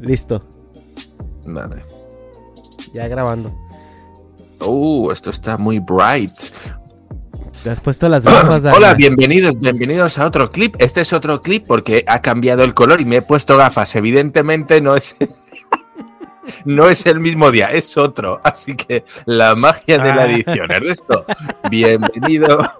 [0.00, 0.46] Listo.
[1.46, 1.84] Vale.
[2.92, 3.54] Ya grabando.
[4.60, 6.32] Uh, esto está muy bright.
[7.62, 8.64] ¿Te has puesto las gafas?
[8.64, 10.76] Hola, bienvenidos, bienvenidos a otro clip.
[10.78, 13.96] Este es otro clip porque ha cambiado el color y me he puesto gafas.
[13.96, 15.16] Evidentemente no es.
[16.64, 18.40] no es el mismo día, es otro.
[18.44, 20.30] Así que la magia de la ah.
[20.30, 20.70] edición.
[20.70, 21.24] Ernesto,
[21.70, 22.58] bienvenido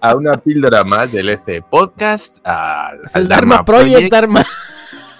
[0.00, 2.46] a una píldora más del EC Podcast.
[2.46, 4.46] Al, el Dharma, Project, Dharma.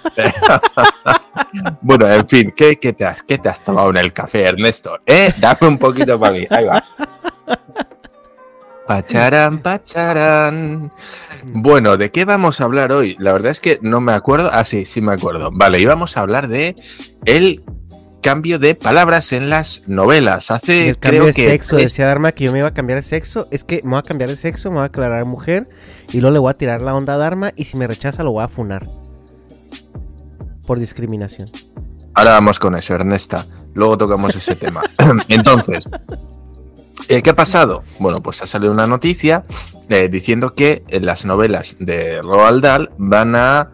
[1.81, 4.97] bueno, en fin, ¿qué, te has, ¿qué te has tomado en el café, Ernesto?
[5.05, 5.33] ¿Eh?
[5.39, 6.47] Dame un poquito para mí.
[6.49, 6.83] Ahí va.
[8.87, 10.91] Pacharán, pacharán.
[11.45, 13.15] Bueno, ¿de qué vamos a hablar hoy?
[13.17, 14.49] La verdad es que no me acuerdo.
[14.51, 15.49] Ah, sí, sí me acuerdo.
[15.53, 16.75] Vale, íbamos a hablar de
[17.25, 17.63] el
[18.21, 20.51] cambio de palabras en las novelas.
[20.51, 23.47] Hace el cambio de sexo, decía Dharma que yo me iba a cambiar de sexo.
[23.51, 25.63] Es que me voy a cambiar de sexo, me voy a aclarar mujer
[26.11, 28.31] y luego le voy a tirar la onda a Dharma y si me rechaza lo
[28.31, 29.02] voy a funar
[30.65, 31.49] por discriminación.
[32.13, 33.47] Ahora vamos con eso, Ernesta.
[33.73, 34.81] Luego tocamos ese tema.
[35.27, 35.89] Entonces,
[37.07, 37.83] eh, ¿qué ha pasado?
[37.99, 39.45] Bueno, pues ha salido una noticia
[39.89, 43.71] eh, diciendo que las novelas de Roald Dahl van a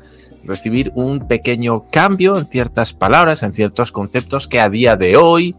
[0.50, 5.56] recibir un pequeño cambio en ciertas palabras, en ciertos conceptos que a día de hoy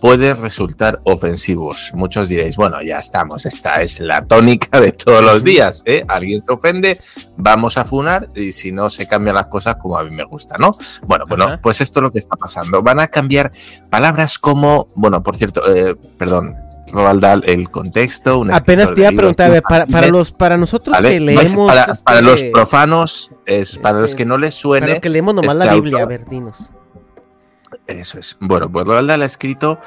[0.00, 1.92] puede resultar ofensivos.
[1.94, 5.82] Muchos diréis, bueno, ya estamos, esta es la tónica de todos los días.
[5.84, 6.04] ¿eh?
[6.08, 6.98] Alguien se ofende,
[7.36, 10.56] vamos a funar y si no se cambian las cosas como a mí me gusta,
[10.58, 10.76] ¿no?
[11.06, 12.82] Bueno, bueno, pues esto es lo que está pasando.
[12.82, 13.52] Van a cambiar
[13.90, 16.56] palabras como, bueno, por cierto, eh, perdón,
[16.92, 18.44] Roald el contexto.
[18.52, 21.70] Apenas te iba a preguntar, para, los, para nosotros que leemos.
[22.04, 24.86] Para, los este, profanos, es, para los este, que no les suene.
[24.86, 26.70] Para que leemos nomás la este Biblia, a ver, dinos.
[27.86, 28.36] Eso es.
[28.40, 29.78] Bueno, pues Roald Dahl ha escrito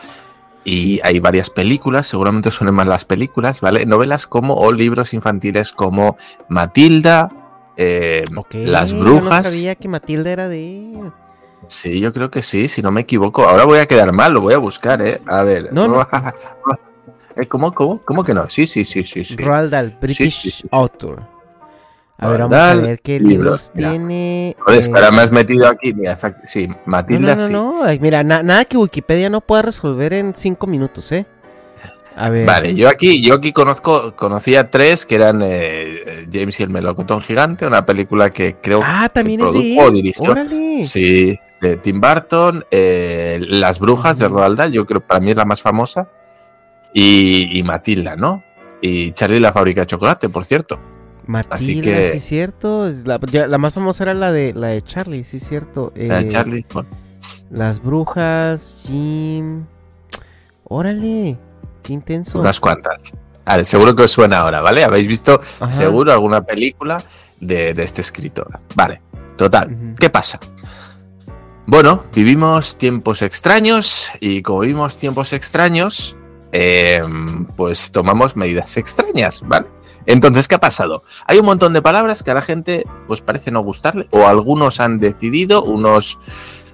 [0.63, 3.85] y hay varias películas, seguramente suenen más las películas, ¿vale?
[3.85, 7.29] Novelas como o libros infantiles como Matilda,
[7.75, 9.43] eh, Las Brujas.
[9.43, 11.11] no sabía que Matilda era de
[11.67, 13.47] Sí, yo creo que sí, si no me equivoco.
[13.47, 15.21] Ahora voy a quedar mal, lo voy a buscar, ¿eh?
[15.25, 15.71] A ver.
[15.73, 16.07] No, no.
[17.35, 18.49] Eh, ¿Cómo, cómo, cómo que no?
[18.49, 19.23] Sí, sí, sí, sí.
[19.23, 19.35] sí.
[19.37, 21.33] Roald Dahl, British Author.
[22.17, 24.55] A ver, vamos a ver qué libros, tiene.
[24.59, 25.11] Joder, eh...
[25.11, 25.93] me has metido aquí.
[25.93, 27.99] Mira, sí, Matilda no, no, no, no.
[27.99, 31.25] mira, nada que Wikipedia no pueda resolver en cinco minutos, ¿eh?
[32.15, 32.45] A ver.
[32.45, 37.21] Vale, yo aquí, yo aquí conozco, conocía tres que eran eh, James y el melocotón
[37.21, 40.31] gigante, una película que creo ah, también que es produjo, dirigió.
[40.31, 40.83] Órale.
[40.85, 45.31] Sí, de Tim Burton, eh, Las Brujas de Roald Dahl, yo creo que para mí
[45.31, 46.07] es la más famosa,
[46.93, 48.43] y, Matilda, ¿no?
[48.81, 50.79] Y Charlie la fábrica de chocolate, por cierto.
[51.25, 52.11] Matilda, Así que...
[52.13, 52.91] sí, cierto.
[53.05, 55.93] La, más famosa era la de, la de Charlie, sí, cierto.
[55.95, 56.65] la de eh, Charlie,
[57.49, 59.65] Las Brujas, Jim.
[60.65, 61.37] Órale,
[61.81, 62.39] qué intenso.
[62.39, 63.13] Unas cuantas.
[63.45, 64.83] ver, seguro que os suena ahora, ¿vale?
[64.83, 65.39] Habéis visto
[65.69, 67.01] seguro alguna película
[67.39, 68.59] de, este escritor.
[68.75, 69.01] Vale,
[69.37, 69.93] total.
[69.99, 70.39] ¿Qué pasa?
[71.65, 76.17] Bueno, vivimos tiempos extraños y como vivimos tiempos extraños,
[76.53, 79.67] em, pues tomamos medidas extrañas, ¿vale?
[80.05, 81.03] Entonces, ¿qué ha pasado?
[81.27, 84.79] Hay un montón de palabras que a la gente pues parece no gustarle o algunos
[84.79, 86.17] han decidido, unos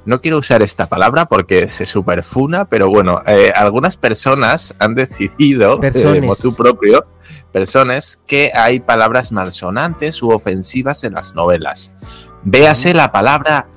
[0.05, 5.75] no quiero usar esta palabra porque se superfuna, pero bueno, eh, algunas personas han decidido,
[5.75, 6.21] eh, Personas.
[6.21, 7.05] motu propio,
[7.51, 11.91] personas, que hay palabras malsonantes u ofensivas en las novelas.
[12.43, 13.67] Véase la palabra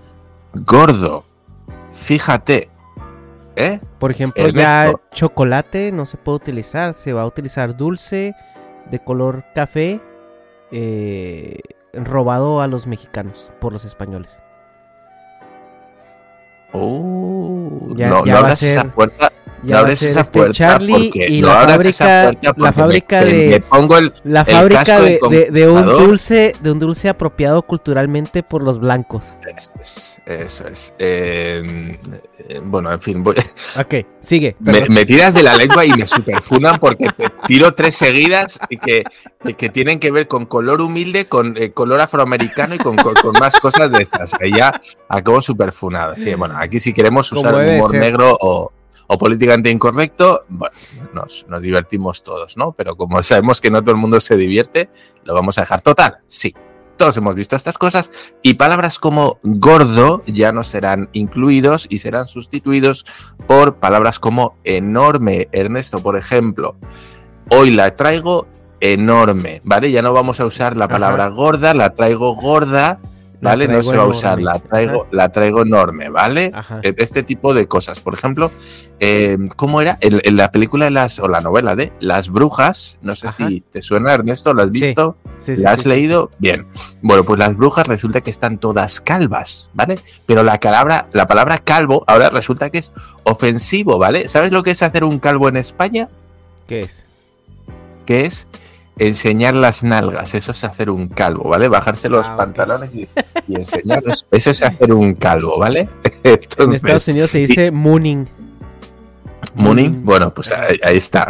[0.54, 1.24] gordo.
[1.92, 2.71] Fíjate.
[3.56, 3.80] ¿Eh?
[3.98, 8.34] Por ejemplo, ya chocolate no se puede utilizar, se va a utilizar dulce
[8.90, 10.00] de color café
[10.70, 11.60] eh,
[11.92, 14.42] robado a los mexicanos por los españoles.
[16.72, 19.30] Oh, Ya- no, ya no va a ser- esa puerta.
[19.64, 23.26] Ya no abres esa este puerta Charlie porque y no la fábrica, la fábrica me-
[23.26, 26.78] de me pongo el, la el fábrica casco de, de- de un dulce de un
[26.80, 29.34] dulce apropiado culturalmente por los blancos.
[29.56, 30.18] Eso es.
[30.26, 30.94] Eso es.
[30.98, 31.98] Eh,
[32.48, 33.36] eh, bueno, en fin, voy-
[33.78, 34.56] Ok, sigue.
[34.60, 39.04] me, tiras de la lengua y me superfunan porque te tiro tres seguidas y que,
[39.44, 43.14] y que tienen que ver con color humilde, con eh, color afroamericano y con, con-
[43.14, 44.32] con más cosas de estas.
[44.32, 46.14] Que ya acabo superfunado.
[46.16, 48.00] Sí, bueno, aquí si queremos usar humor ser.
[48.00, 48.72] negro o,
[49.06, 50.74] o políticamente incorrecto, bueno,
[51.12, 52.72] nos, nos divertimos todos, ¿no?
[52.72, 54.90] Pero como sabemos que no todo el mundo se divierte,
[55.24, 56.18] lo vamos a dejar total.
[56.26, 56.54] Sí.
[56.96, 58.10] Todos hemos visto estas cosas
[58.42, 63.04] y palabras como gordo ya no serán incluidos y serán sustituidos
[63.46, 65.48] por palabras como enorme.
[65.52, 66.76] Ernesto, por ejemplo,
[67.50, 68.46] hoy la traigo
[68.78, 69.90] enorme, ¿vale?
[69.90, 70.94] Ya no vamos a usar la Ajá.
[70.94, 73.00] palabra gorda, la traigo gorda,
[73.42, 73.68] ¿vale?
[73.68, 76.50] No se va a usar, la traigo, la traigo enorme, ¿vale?
[76.54, 76.80] Ajá.
[76.82, 78.00] Eh, Este tipo de cosas.
[78.00, 78.50] Por ejemplo,
[79.00, 79.98] eh, ¿cómo era?
[80.00, 83.48] En, en la película de las, o la novela de Las Brujas, no sé Ajá.
[83.48, 85.16] si te suena, Ernesto, ¿lo has visto?
[85.40, 86.30] Sí, sí, ¿La has sí, leído?
[86.38, 86.66] Bien.
[87.02, 89.98] Bueno, pues las brujas resulta que están todas calvas, ¿vale?
[90.24, 92.92] Pero la palabra, la palabra calvo ahora resulta que es
[93.24, 94.28] ofensivo, ¿vale?
[94.28, 96.08] ¿Sabes lo que es hacer un calvo en España?
[96.68, 97.04] ¿Qué es?
[98.06, 98.46] Que es
[98.98, 100.34] enseñar las nalgas.
[100.34, 101.68] Eso es hacer un calvo, ¿vale?
[101.68, 103.08] Bajarse los Ah, pantalones y,
[103.48, 104.26] y enseñarlos.
[104.30, 105.88] Eso es hacer un calvo, ¿vale?
[106.58, 108.28] En Estados Unidos se dice mooning.
[109.54, 111.26] Mooning, bueno, pues ahí, ahí está.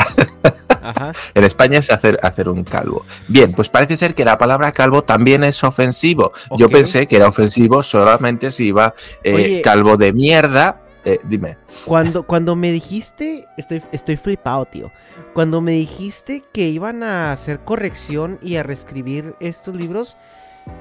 [0.81, 1.13] Ajá.
[1.35, 3.05] En España es hacer, hacer un calvo.
[3.29, 6.33] Bien, pues parece ser que la palabra calvo también es ofensivo.
[6.59, 8.93] Yo pensé que era ofensivo solamente si iba
[9.25, 9.63] eh, Oye.
[9.63, 10.82] calvo de mierda.
[11.05, 11.57] Eh, dime.
[11.85, 14.93] Cuando, cuando me dijiste, estoy, estoy flipado, tío.
[15.35, 20.17] Cuando me dijiste que iban a hacer corrección y a reescribir estos libros,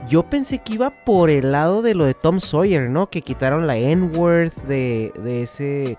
[0.07, 3.09] yo pensé que iba por el lado de lo de Tom Sawyer, ¿no?
[3.09, 5.97] Que quitaron la N-word de, de ese...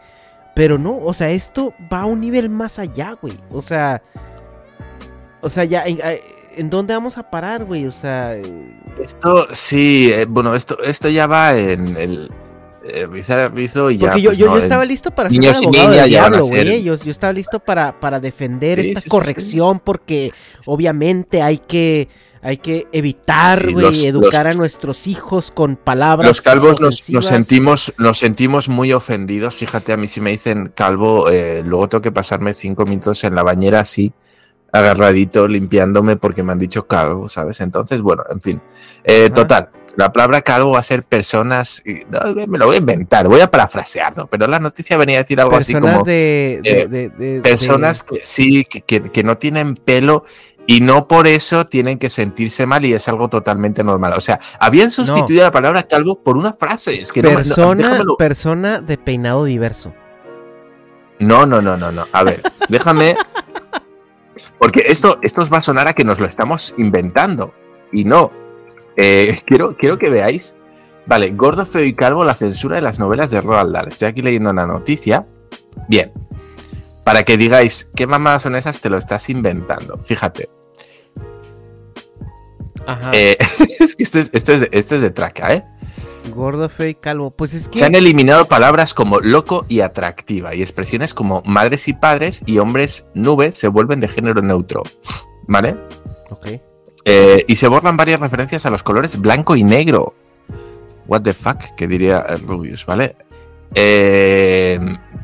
[0.55, 3.37] Pero no, o sea, esto va a un nivel más allá, güey.
[3.51, 4.03] O sea...
[5.41, 5.85] O sea, ya...
[5.85, 5.99] ¿En,
[6.55, 7.87] en dónde vamos a parar, güey?
[7.87, 8.37] O sea...
[8.37, 8.43] eh,
[9.01, 12.31] Esto sí, eh, bueno, esto, esto ya va en el
[13.11, 14.09] rizar el rizo y ya.
[14.09, 16.83] Porque yo, pues, yo, no, yo estaba listo para ser abogado del ya diablo, güey.
[16.83, 20.31] Yo, yo estaba listo para, para defender Sí, esta sí, sí, corrección porque
[20.67, 22.09] obviamente hay que,
[22.43, 26.81] hay que evitar, Sí, güey, los- educar los- a nuestros hijos con palabras Los calvos
[26.81, 29.55] nos, nos sentimos, nos sentimos muy ofendidos.
[29.55, 33.35] Fíjate, a mí si me dicen calvo, eh, luego tengo que pasarme cinco minutos en
[33.37, 34.13] la bañera así,
[34.73, 37.61] agarradito, limpiándome porque me han dicho calvo, ¿sabes?
[37.61, 38.63] Entonces, bueno, en fin.
[39.05, 43.29] Eh, total, la palabra calvo va a ser personas, no, me lo voy a inventar,
[43.29, 47.09] voy a parafrasearlo, pero la noticia venía a decir algo así como de, eh, de-
[47.11, 50.25] de- personas que sí, que, que- que no tienen pelo.
[50.65, 54.13] Y no por eso tienen que sentirse mal y es algo totalmente normal.
[54.17, 57.01] O sea, habían sustituido la palabra calvo por una frase.
[57.01, 59.93] Es que de no, no, persona, persona de peinado diverso.
[61.19, 62.07] No, no, no, no, no.
[62.13, 63.17] A ver, déjame.
[64.59, 67.53] Porque esto, esto os va a sonar a que nos lo estamos inventando.
[67.93, 68.31] Y no.
[68.97, 70.57] Eh, quiero, quiero que veáis.
[71.07, 73.89] Vale, Gordo, Feo y Calvo, la censura de las novelas de Roald Dahl.
[73.89, 75.27] Estoy aquí leyendo una noticia.
[75.89, 76.13] Bien.
[77.05, 78.81] Para que digáis, ¿qué mamadas son esas?
[78.81, 79.99] Te lo estás inventando.
[80.05, 80.49] Fíjate.
[82.87, 83.11] Ajá.
[83.13, 83.37] Eh,
[83.81, 85.65] es que esto es, esto, es de, esto es de traca, ¿eh?
[86.31, 87.33] Gordo, feo y calvo.
[87.33, 87.79] Pues es que...
[87.79, 92.59] Se han eliminado palabras como loco y atractiva y expresiones como madres y padres y
[92.59, 94.85] hombres nube se vuelven de género neutro.
[95.49, 95.77] ¿Vale?
[96.31, 96.47] Ok.
[97.05, 100.15] Eh, y se borran varias referencias a los colores blanco y negro.
[101.07, 103.17] What the fuck, que diría Rubius, ¿vale?
[103.75, 104.79] Eh,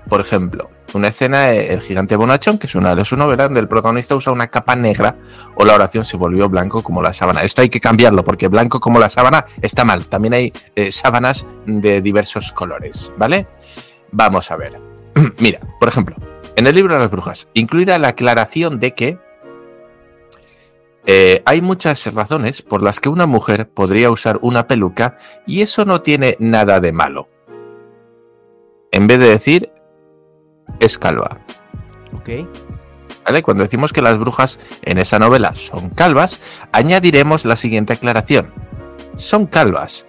[0.08, 3.61] por ejemplo, una escena de El gigante bonachón, que es una de sus novelas, donde
[3.61, 5.16] el protagonista usa una capa negra
[5.54, 7.42] o la oración se volvió blanco como la sábana.
[7.42, 10.06] Esto hay que cambiarlo porque blanco como la sábana está mal.
[10.06, 13.47] También hay eh, sábanas de diversos colores, ¿vale?
[14.12, 14.80] Vamos a ver.
[15.38, 16.16] Mira, por ejemplo,
[16.56, 19.18] en el libro de las brujas, incluirá la aclaración de que
[21.07, 25.85] eh, hay muchas razones por las que una mujer podría usar una peluca y eso
[25.85, 27.28] no tiene nada de malo.
[28.90, 29.71] En vez de decir,
[30.81, 31.38] es calva.
[32.14, 32.47] Ok.
[33.25, 33.43] ¿Vale?
[33.43, 36.40] Cuando decimos que las brujas en esa novela son calvas,
[36.73, 38.52] añadiremos la siguiente aclaración.
[39.17, 40.07] Son calvas,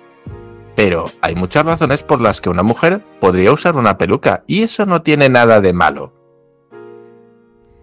[0.76, 4.86] pero hay muchas razones por las que una mujer podría usar una peluca y eso
[4.86, 6.19] no tiene nada de malo.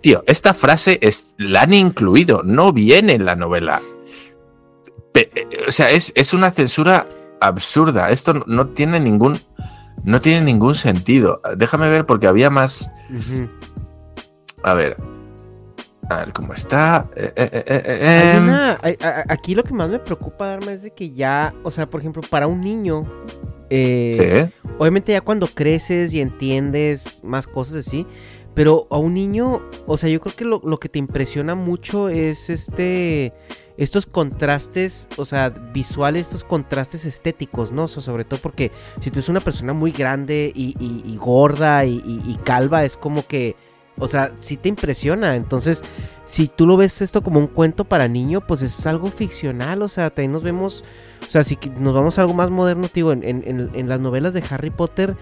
[0.07, 3.83] Tío, esta frase es, la han incluido, no viene en la novela.
[5.13, 7.09] Pe- eh, o sea, es, es una censura
[7.41, 8.11] absurda.
[8.11, 9.41] Esto no, tiene ningún.
[10.05, 11.41] No tiene ningún sentido.
[11.57, 12.89] Déjame ver porque había más.
[14.63, 14.95] A ver.
[16.09, 17.09] A ver cómo está.
[17.17, 18.45] Eh, eh, Hay em.
[18.45, 21.53] una- hay- a- a- aquí lo que más me preocupa, Dharma, es de que ya,
[21.65, 23.03] o sea, por ejemplo, para un niño,
[23.69, 24.21] Sí.
[24.79, 28.07] obviamente ya cuando creces y entiendes más cosas así,
[28.57, 32.09] pero a un niño, o sea, yo creo que lo, lo que te impresiona mucho
[32.09, 33.33] es este,
[33.77, 37.85] estos contrastes, o sea, visuales, estos contrastes estéticos, ¿no?
[37.85, 41.17] O sea, sobre todo porque si tú eres una persona muy grande y, y- y
[41.19, 43.55] gorda y, y- y calva, es como que,
[43.99, 45.37] o sea, sí te impresiona.
[45.37, 45.83] Entonces,
[46.25, 49.89] si tú lo ves esto como un cuento para niño, pues es algo ficcional, o
[49.89, 50.85] sea, también nos vemos,
[51.27, 54.01] o sea, si nos vamos a algo más moderno, digo, en, en- en- en las
[54.01, 55.17] novelas de Harry Potter,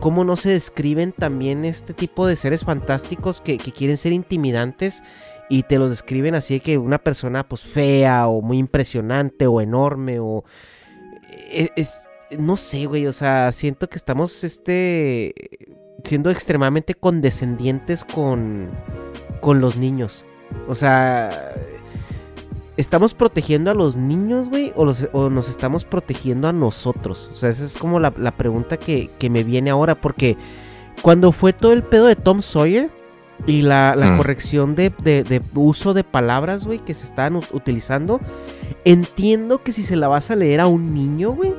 [0.00, 5.02] cómo no se describen también este tipo de seres fantásticos que, que quieren ser intimidantes
[5.50, 9.60] y te los describen así de que una persona pues fea o muy impresionante o
[9.60, 10.44] enorme o
[11.50, 12.08] e- es,
[12.38, 15.34] no sé, güey, o sea, siento que estamos este
[16.04, 18.68] siendo extremadamente condescendientes con
[19.40, 20.24] con los niños.
[20.66, 21.52] O sea,
[22.76, 24.72] ¿estamos protegiendo a los niños, güey?
[24.76, 27.28] O, o nos estamos protegiendo a nosotros?
[27.32, 30.00] O sea, esa es como la, la pregunta que, que me viene ahora.
[30.00, 30.36] Porque
[31.02, 32.90] cuando fue todo el pedo de Tom Sawyer
[33.46, 34.16] y la, la Mm.
[34.16, 38.20] corrección de, de- de uso de palabras, güey, que se estaban utilizando,
[38.84, 41.54] entiendo que si se la vas a leer a un niño, güey,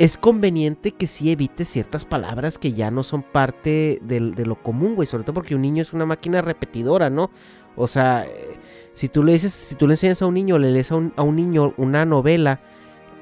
[0.00, 4.94] es conveniente que sí evites ciertas palabras que ya no son parte de lo común,
[4.94, 5.06] güey.
[5.06, 7.30] Sobre todo porque un niño es una máquina repetidora, ¿no?
[7.76, 8.58] O sea, eh,
[8.94, 11.12] si tú le dices, si tú le enseñas a un niño, le lees a un,
[11.16, 12.62] a un niño una novela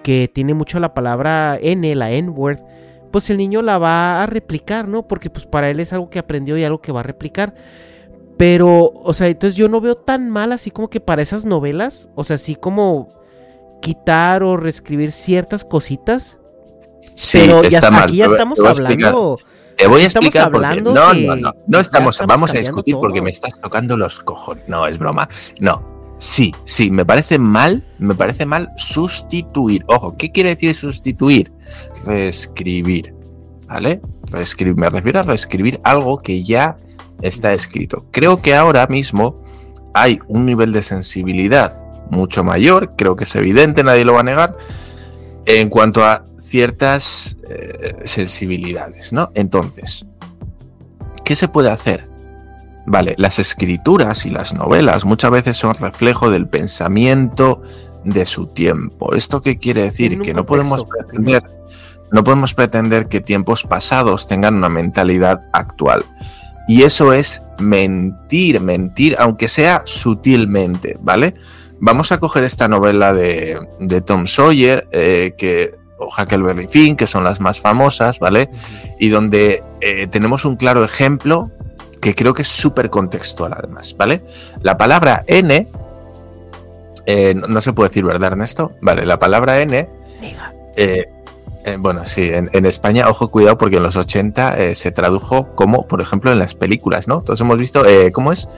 [0.04, 2.60] que tiene mucho la palabra N, la N-word,
[3.10, 5.08] pues el niño la va a replicar, ¿no?
[5.08, 7.56] Porque pues para él es algo que aprendió y algo que va a replicar.
[8.36, 12.08] Pero, o sea, entonces yo no veo tan mal así como que para esas novelas,
[12.14, 13.08] o sea, así como
[13.82, 16.38] quitar o reescribir ciertas cositas.
[17.14, 18.02] Sí, pero ya está está- mal.
[18.04, 19.38] aquí ya estamos te hablando.
[19.76, 22.58] Te voy a explicar porque hablando no, no, no, ya no estamos, estamos vamos a
[22.58, 24.68] discutir porque me estás tocando los cojones.
[24.68, 25.28] No, es broma.
[25.60, 25.98] No.
[26.18, 29.84] Sí, sí, me parece mal, me parece mal sustituir.
[29.86, 31.52] Ojo, ¿qué quiere decir sustituir?
[32.04, 33.14] Reescribir.
[33.68, 34.00] ¿Vale?
[34.32, 36.76] Reescribir, me refiero a reescribir algo que ya
[37.22, 38.06] está escrito.
[38.10, 39.44] Creo que ahora mismo
[39.94, 44.24] hay un nivel de sensibilidad mucho mayor, creo que es evidente, nadie lo va a
[44.24, 44.56] negar,
[45.48, 49.30] en cuanto a ciertas eh, sensibilidades, ¿no?
[49.34, 50.04] Entonces,
[51.24, 52.06] ¿qué se puede hacer?
[52.84, 57.62] Vale, las escrituras y las novelas muchas veces son reflejo del pensamiento
[58.04, 59.14] de su tiempo.
[59.14, 60.20] ¿Esto qué quiere decir?
[60.20, 61.42] Que no podemos pretender,
[62.12, 66.04] no podemos pretender que tiempos pasados tengan una mentalidad actual.
[66.68, 71.34] Y eso es mentir, mentir, aunque sea sutilmente, ¿vale?
[71.80, 77.06] Vamos a coger esta novela de, de Tom Sawyer, eh, que, o Huckleberry Finn, que
[77.06, 78.50] son las más famosas, ¿vale?
[78.98, 81.50] Y donde eh, tenemos un claro ejemplo
[82.00, 84.22] que creo que es súper contextual además, ¿vale?
[84.62, 85.68] La palabra N,
[87.06, 88.72] eh, no, no se puede decir, ¿verdad, Ernesto?
[88.80, 89.88] Vale, la palabra N,
[91.68, 95.54] eh, bueno, sí, en, en España, ojo, cuidado, porque en los 80 eh, se tradujo
[95.54, 97.20] como, por ejemplo, en las películas, ¿no?
[97.20, 98.48] Todos hemos visto, eh, ¿cómo es?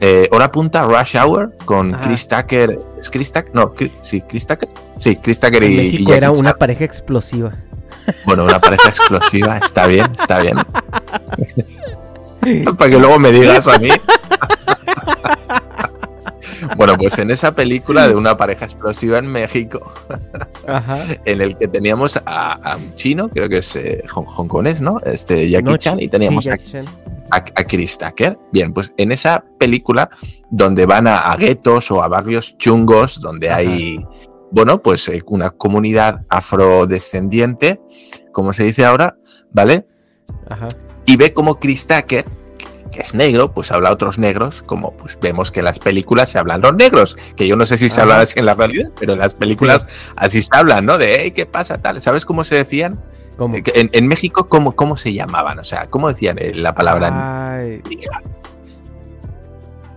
[0.00, 1.92] Eh, hora punta, Rush Hour, con.
[2.00, 2.78] Chris Tucker.
[3.00, 3.50] ¿Es Chris Tucker?
[3.54, 4.68] No, Chris- sí, Chris Tucker.
[4.98, 7.52] Sí, Chris Tucker En y, México era una pareja explosiva.
[8.26, 10.56] Bueno, una pareja explosiva, está bien, está bien.
[12.76, 13.88] Para que luego me digas a mí.
[16.76, 19.92] Bueno, pues en esa película de una pareja explosiva en México,
[20.66, 20.98] Ajá.
[21.24, 24.98] en el que teníamos a, a un chino, creo que es eh, hong- hongkonés, ¿no?
[25.04, 26.86] Este Jackie No, Chan, y sí, teníamos a, Chan.
[27.30, 28.38] A, a Chris Tucker.
[28.52, 30.10] Bien, pues en esa película
[30.50, 33.58] donde van a, a guetos o a barrios chungos, donde Ajá.
[33.58, 34.04] hay,
[34.50, 37.80] bueno, pues eh, una comunidad afrodescendiente,
[38.32, 39.16] como se dice ahora,
[39.52, 39.86] ¿vale?
[40.48, 40.68] Ajá.
[41.06, 42.24] y ve como Chris Tucker,
[42.90, 46.30] que es negro, pues habla a otros negros, como pues vemos que en las películas
[46.30, 48.90] se hablan los negros, que yo no sé si se habla así en la realidad,
[48.98, 50.96] pero en las películas así se hablan, ¿no?
[50.96, 51.78] De, hey, ¿qué pasa?
[51.78, 52.00] Tal.
[52.00, 53.00] ¿Sabes cómo se decían?
[53.36, 53.56] ¿Cómo?
[53.56, 55.58] Eh, En, en México, ¿cómo, ¿cómo se llamaban?
[55.58, 57.82] O sea, ¿cómo decían eh, la palabra Ay,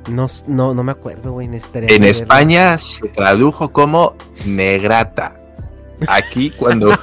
[0.10, 1.48] no, no, no me acuerdo, güey.
[1.48, 2.04] En.
[2.04, 4.16] España se tradujo como
[4.46, 5.36] negrata.
[6.08, 6.96] Aquí cuando,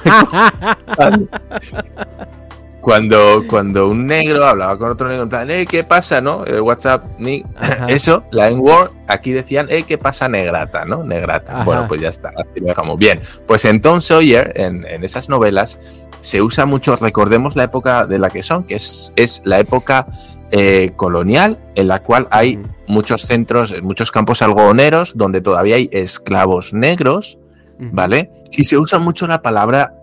[0.95, 1.27] cuando,
[2.81, 6.45] cuando, cuando un negro hablaba con otro negro, en plan, hey, ¿qué pasa, no?
[6.45, 7.43] Eh, WhatsApp, ni...
[7.89, 11.03] Eso, la N-word, aquí decían, hey, ¿qué pasa, negrata, no?
[11.03, 11.55] Negrata.
[11.55, 11.63] Ajá.
[11.65, 12.97] Bueno, pues ya está, así lo dejamos.
[12.97, 15.77] Bien, pues en Tom Sawyer, en, en esas novelas,
[16.25, 20.07] se usa mucho, recordemos la época de la que son, que es, es la época
[20.51, 26.73] eh, colonial, en la cual hay muchos centros, muchos campos algodoneros, donde todavía hay esclavos
[26.73, 27.37] negros.
[27.77, 28.31] ¿vale?
[28.51, 29.93] Y se usa mucho la palabra,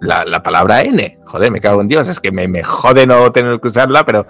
[0.00, 1.18] la, la palabra N.
[1.26, 4.26] Joder, me cago en Dios, es que me, me jode no tener que usarla, pero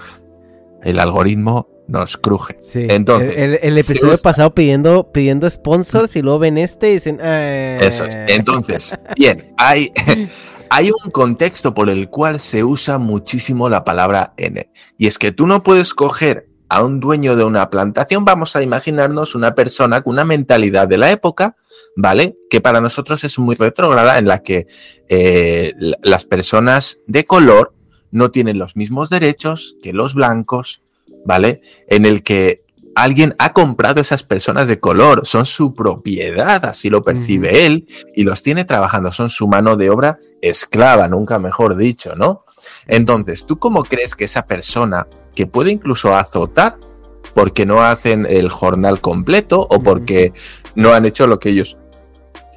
[0.82, 2.56] el algoritmo nos cruje.
[2.60, 2.86] Sí.
[2.90, 6.92] Entonces, el, el- el se episodio pasado pidiendo, pidiendo sponsors y luego ven este y
[6.94, 7.18] dicen.
[7.22, 7.78] "Eh".
[7.82, 8.16] Eso es.
[8.28, 9.92] Entonces, bien, hay,
[10.74, 14.70] hay un contexto por el cual se usa muchísimo la palabra N.
[14.96, 18.62] Y es que tú no puedes coger a un dueño de una plantación, vamos a
[18.62, 21.56] imaginarnos una persona con una mentalidad de la época,
[21.94, 22.38] ¿vale?
[22.48, 24.66] Que para nosotros es muy retrógrada, en la que
[25.10, 27.74] eh, la- las personas de color
[28.10, 30.80] no tienen los mismos derechos que los blancos,
[31.26, 31.60] ¿vale?
[31.88, 32.61] En el que
[32.94, 38.24] alguien ha comprado esas personas de color, son su propiedad, así lo percibe él, y
[38.24, 42.44] los tiene trabajando, son su mano de obra esclava, nunca mejor dicho, ¿no?
[42.86, 46.78] Entonces, ¿tú cómo crees que esa persona, que puede incluso azotar
[47.34, 50.32] porque no hacen el jornal completo o porque
[50.74, 51.78] no han hecho lo que ellos,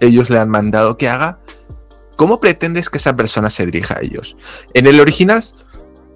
[0.01, 1.39] ellos le han mandado que haga,
[2.17, 4.35] ¿cómo pretendes que esa persona se dirija a ellos?
[4.73, 5.43] En el original,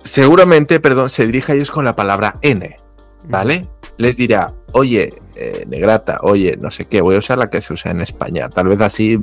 [0.03, 2.75] seguramente, perdón, se dirige a ellos con la palabra N,
[3.25, 3.69] ¿vale?
[3.99, 7.73] Les dirá, oye, eh, negrata, oye, no sé qué, voy a usar la que se
[7.73, 8.49] usa en España.
[8.49, 9.17] Tal vez así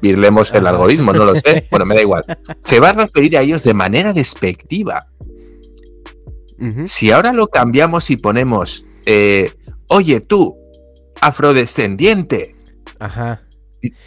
[0.00, 1.66] virlemos el algoritmo, no lo sé.
[1.70, 2.22] Bueno, me da igual.
[2.60, 5.08] Se va a referir a ellos de manera despectiva.
[6.84, 9.52] Si ahora lo cambiamos y ponemos, eh,
[9.88, 10.56] oye, tú,
[11.20, 12.54] afrodescendiente,
[13.00, 13.42] Ajá.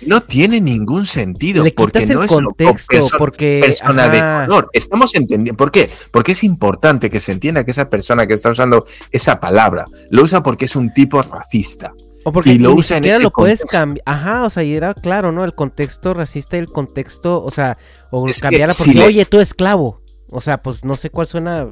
[0.01, 3.59] No tiene ningún sentido Le porque no es contexto, perso- porque.
[3.63, 4.41] persona ajá.
[4.41, 4.69] de color.
[4.73, 5.57] Estamos entendiendo.
[5.57, 5.89] ¿Por qué?
[6.11, 10.23] Porque es importante que se entienda que esa persona que está usando esa palabra lo
[10.23, 11.93] usa porque es un tipo racista.
[12.25, 14.03] O porque y lo usa en ese lo puedes cambiar.
[14.05, 15.43] Ajá, o sea, y era claro, ¿no?
[15.43, 17.77] El contexto racista y el contexto, o sea,
[18.11, 20.01] o Es cambiarla si porque, le- oye, tú esclavo.
[20.29, 21.67] O sea, pues no sé cuál suena.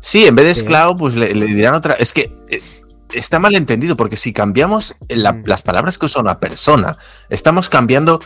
[0.00, 1.94] Sí, en vez de esclavo, pues le, le dirán otra.
[1.94, 2.60] Es que eh,
[3.14, 5.42] está mal entendido, porque si cambiamos la- Mm.
[5.46, 6.96] las palabras que usa una persona,
[7.28, 8.20] estamos cambiando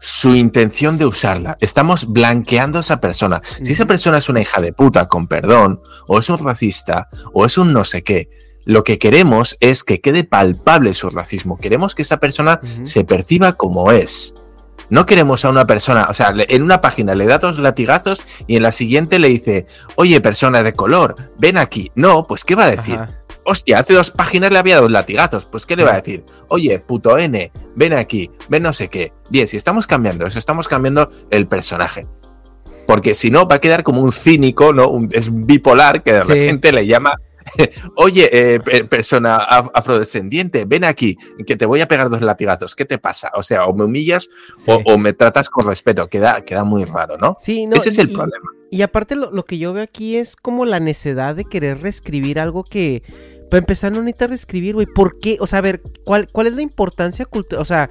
[0.00, 1.56] su intención de usarla.
[1.60, 3.40] Estamos blanqueando a esa persona.
[3.62, 3.88] Si esa Ujú.
[3.88, 7.72] persona es una hija de puta, con perdón, o es un racista, o es un
[7.72, 8.28] no sé qué,
[8.64, 11.56] lo que queremos es que quede palpable su racismo.
[11.58, 14.34] Queremos que esa persona se perciba como es.
[14.90, 18.56] No queremos a una persona, o sea, en una página le da dos latigazos y
[18.56, 21.90] en la siguiente le dice, oye, persona de color, ven aquí.
[21.94, 22.96] No, pues ¿qué va a decir?
[22.96, 23.22] Ajá.
[23.46, 25.44] Hostia, hace dos páginas le había dado latigazos.
[25.46, 26.24] Pues ¿qué le va a decir?
[26.48, 29.12] Oye, puto N, ven aquí, ven no sé qué.
[29.30, 32.06] Bien, si estamos cambiando eso, estamos cambiando el personaje.
[32.86, 34.88] Porque si no, va a quedar como un cínico, ¿no?
[34.88, 36.28] Un- es un bipolar que de Sí.
[36.32, 37.14] repente le llama.
[37.96, 42.74] Oye, eh, pe- persona af- afrodescendiente, ven aquí, que te voy a pegar dos latigazos.
[42.74, 43.30] ¿Qué te pasa?
[43.34, 44.70] O sea, o me humillas Sí.
[44.70, 46.08] o, o me tratas con respeto.
[46.08, 47.36] Queda, queda muy raro, ¿no?
[47.38, 48.50] Sí, no, Ese es el y- problema.
[48.72, 52.40] Y aparte lo, lo que yo veo aquí es como la necedad de querer reescribir
[52.40, 53.04] algo que,
[53.50, 54.86] para empezar, no necesitas reescribir, güey.
[54.86, 55.36] ¿Por qué?
[55.40, 57.62] O sea, a ver, ¿cuál, cuál es la importancia cultural?
[57.62, 57.90] O sea,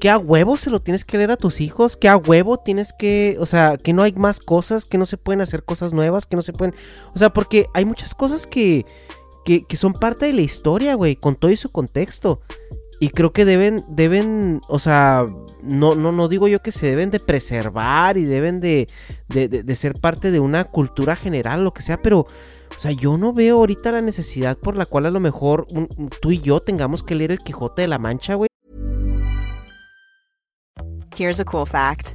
[0.00, 1.96] ¿qué a huevo se lo tienes que leer a tus hijos?
[1.96, 5.16] ¿Qué a huevo tienes que, o sea, que no hay más cosas, que no se
[5.16, 6.74] pueden hacer cosas nuevas, que no se pueden...
[7.14, 8.84] O sea, porque hay muchas cosas que,
[9.44, 12.40] que, que son parte de la historia, güey, con todo y su contexto.
[12.98, 15.26] Y creo que deben, deben, o sea,
[15.62, 18.88] no, no, no digo yo que se deben de preservar y deben de,
[19.28, 22.26] de, de- de ser parte de una cultura general, lo que sea, pero,
[22.74, 25.88] o sea, yo no veo ahorita la necesidad por la cual a lo mejor un-
[25.96, 28.48] un- tú y yo tengamos que leer el Quijote de la Mancha, güey.
[31.16, 32.14] Here's a cool fact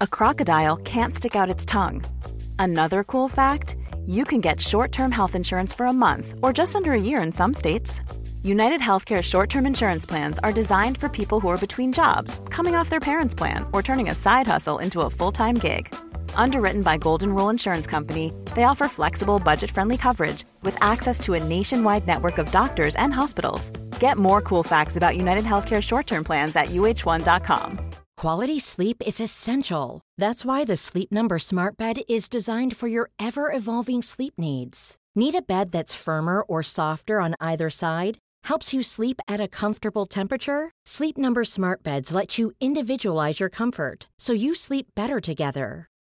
[0.00, 2.02] a crocodile can't stick out its tongue.
[2.58, 3.76] Another cool fact
[4.06, 7.22] you can get short term health insurance for a month or just under a year
[7.22, 8.02] in some states.
[8.42, 12.74] United Healthcare short term insurance plans are designed for people who are between jobs, coming
[12.74, 15.88] off their parents' plan, or turning a side hustle into a full time gig.
[16.36, 21.34] Underwritten by Golden Rule Insurance Company, they offer flexible, budget friendly coverage with access to
[21.34, 23.70] a nationwide network of doctors and hospitals.
[24.00, 27.78] Get more cool facts about United Healthcare short term plans at uh1.com.
[28.16, 30.00] Quality sleep is essential.
[30.18, 34.96] That's why the Sleep Number Smart Bed is designed for your ever evolving sleep needs.
[35.16, 38.18] Need a bed that's firmer or softer on either side?
[38.44, 40.70] Helps you sleep at a comfortable temperature?
[40.86, 45.88] Sleep Number Smart Beds let you individualize your comfort so you sleep better together.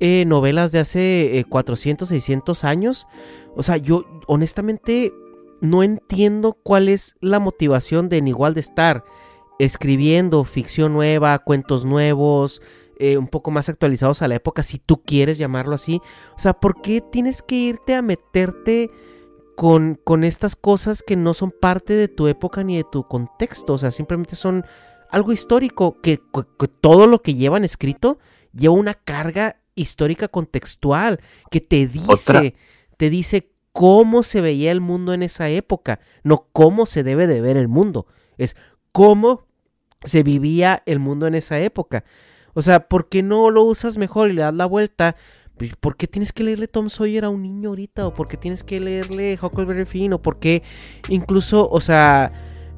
[0.00, 3.06] eh, novelas de hace eh, 400, 600 años.
[3.56, 5.12] O sea, yo honestamente
[5.60, 9.04] no entiendo cuál es la motivación de igual de estar
[9.58, 12.62] escribiendo ficción nueva, cuentos nuevos,
[13.00, 16.00] eh, un poco más actualizados a la época, si tú quieres llamarlo así.
[16.36, 18.90] O sea, ¿por qué tienes que irte a meterte
[19.56, 23.74] con, con estas cosas que no son parte de tu época ni de tu contexto?
[23.74, 24.64] O sea, simplemente son
[25.10, 28.18] algo histórico, que, que- que todo lo que llevan escrito
[28.52, 32.42] lleva una carga histórica contextual, que te dice, Otra.
[32.96, 37.40] te dice cómo se veía el mundo en esa época, no cómo se debe de
[37.40, 38.56] ver el mundo, es
[38.92, 39.46] cómo
[40.04, 42.04] se vivía el mundo en esa época.
[42.54, 45.14] O sea, ¿por qué no lo usas mejor y le das la vuelta?
[45.56, 48.06] Pues, ¿Por qué tienes que leerle Tom Sawyer a un niño ahorita?
[48.06, 50.12] ¿O por qué tienes que leerle Huckleberry Finn?
[50.12, 50.62] ¿O por qué
[51.08, 52.30] incluso, o sea,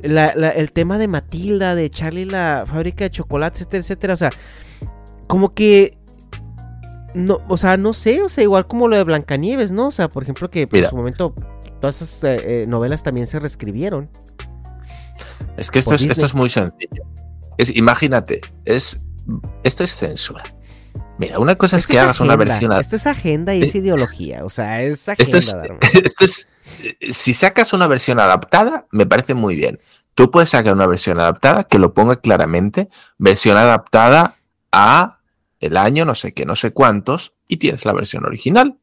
[0.03, 4.15] la- la- el tema de Matilda, de Charlie la fábrica de chocolates, etcétera, etcétera?
[4.15, 4.31] O sea,
[5.27, 5.93] como que...
[7.15, 9.89] No, o sea, no sé, o sea, igual como lo de Blancanieves, ¿no?
[9.89, 10.87] O sea, por ejemplo, que Mira.
[10.87, 11.35] en su momento
[11.81, 14.09] todas esas eh, eh, novelas también se reescribieron.
[15.57, 17.05] Es que esto es, esto es muy sencillo.
[17.59, 19.03] Es, imagínate, es,
[19.65, 20.43] esto es censura.
[21.19, 22.73] Mira, una cosa es que hagas una versión.
[22.73, 24.45] a- Esto es agenda y es ideología.
[24.45, 25.59] O sea, es agenda, Esto
[26.05, 26.49] esto es,
[26.83, 29.81] eh, si sacas una versión adaptada, me parece muy bien.
[30.15, 34.37] Tú puedes sacar una versión adaptada que lo ponga claramente, versión adaptada
[34.73, 35.20] a
[35.61, 38.77] el año, no sé qué, no sé cuántos, y tienes la versión original.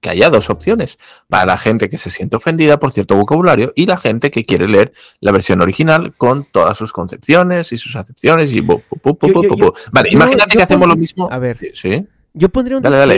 [0.00, 0.96] Que haya dos opciones,
[1.28, 4.68] para la gente que se siente ofendida por cierto vocabulario y la gente que quiere
[4.68, 9.32] leer la versión original con todas sus concepciones y sus acepciones y bu- bu- bu-
[9.32, 9.74] bu- Yo-.
[9.90, 11.28] Vale, imagínate que hacemos lo mismo.
[11.32, 11.58] A ver.
[11.74, 12.06] Sí.
[12.32, 13.14] Yo pondría un Dale, dale.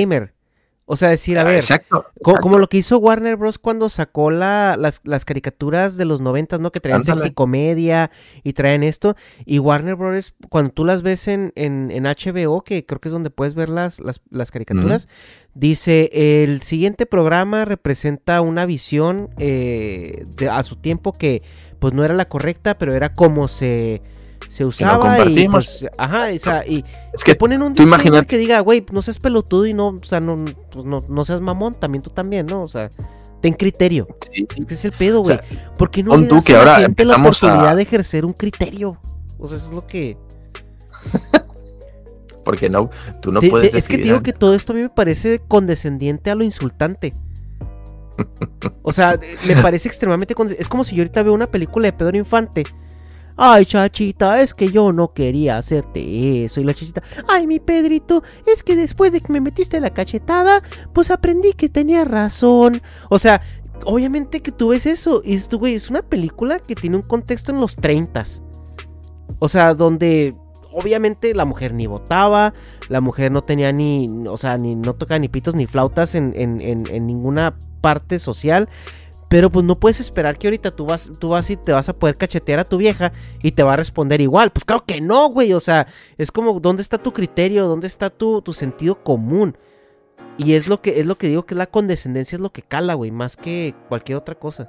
[0.92, 2.04] O sea, decir, a ver, Exacto.
[2.20, 3.58] co- como, lo que hizo Warner Bros.
[3.58, 6.72] cuando sacó la, las, las caricaturas de los noventas, ¿no?
[6.72, 7.20] Que traían Ándale.
[7.20, 8.10] sexy comedia
[8.42, 9.14] y traen esto.
[9.46, 10.34] Y Warner Bros.
[10.48, 13.68] cuando tú las ves en, en, en HBO, que creo que es donde puedes ver
[13.68, 15.06] las, las, las caricaturas,
[15.54, 16.10] dice,
[16.42, 21.42] el siguiente programa representa una visión eh, de- a su tiempo que
[21.78, 24.02] pues no era la correcta, pero era como se,
[24.48, 24.96] se usaba.
[24.96, 25.78] y, compartimos.
[25.80, 29.02] pues, ajá, o sea, y Es que que ponen un disclaimer que diga, güey, no
[29.02, 32.46] seas pelotudo y no, o sea, no, pues, no, no seas mamón, también tú también,
[32.46, 32.62] ¿no?
[32.62, 32.90] O sea,
[33.40, 34.06] ten criterio.
[34.32, 34.46] Sí.
[34.56, 35.36] Es que es el pedo, O güey.
[35.36, 35.44] sea,
[35.76, 38.24] ¿Por qué no le tú que a la ahora gente la a- oportunidad de ejercer
[38.24, 38.98] un criterio?
[39.38, 40.16] O sea, eso es lo que...
[42.44, 44.76] Porque no, tú no Te- puedes te- es que te digo que todo esto a
[44.76, 47.12] mí me parece condescendiente a lo insultante.
[48.82, 50.62] O sea, de- me parece extremadamente condescendiente.
[50.62, 52.64] Es como si yo ahorita veo una película de Pedro Infante.
[53.36, 56.60] Ay, chachita, es que yo no quería hacerte eso.
[56.60, 60.62] Y la chachita, ay, mi Pedrito, es que después de que me metiste la cachetada,
[60.92, 62.82] pues aprendí que tenía razón.
[63.08, 63.40] O sea,
[63.84, 65.22] obviamente que tú ves eso.
[65.24, 68.24] Y esto, güey, es una película que tiene un contexto en los 30
[69.38, 70.34] O sea, donde
[70.72, 72.54] obviamente la mujer ni votaba,
[72.88, 76.32] la mujer no tenía ni, o sea, ni no tocaba ni pitos ni flautas en,
[76.36, 78.68] en, en, en ninguna parte social.
[79.30, 81.92] Pero pues no puedes esperar que ahorita tú vas, tú vas y te vas a
[81.92, 83.12] poder cachetear a tu vieja
[83.44, 84.50] y te va a responder igual.
[84.50, 85.52] Pues claro que no, güey.
[85.52, 85.86] O sea,
[86.18, 87.68] es como, ¿dónde está tu criterio?
[87.68, 89.56] ¿Dónde está tu, tu sentido común?
[90.36, 92.94] Y es lo que, es lo que digo que la condescendencia, es lo que cala,
[92.94, 94.68] güey, más que cualquier otra cosa.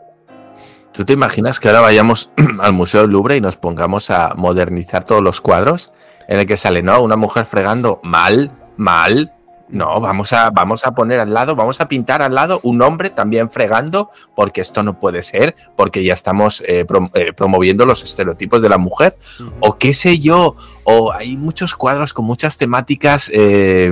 [0.91, 2.29] ¿Tú te imaginas que ahora vayamos
[2.61, 5.91] al Museo del Louvre y nos pongamos a modernizar todos los cuadros
[6.27, 9.33] en el que sale, no, una mujer fregando mal, mal?
[9.71, 13.09] No, vamos a, vamos a poner al lado, vamos a pintar al lado un hombre
[13.09, 18.03] también fregando, porque esto no puede ser, porque ya estamos eh, prom- eh, promoviendo los
[18.03, 19.15] estereotipos de la mujer,
[19.61, 23.91] o qué sé yo, o hay muchos cuadros con muchas temáticas eh,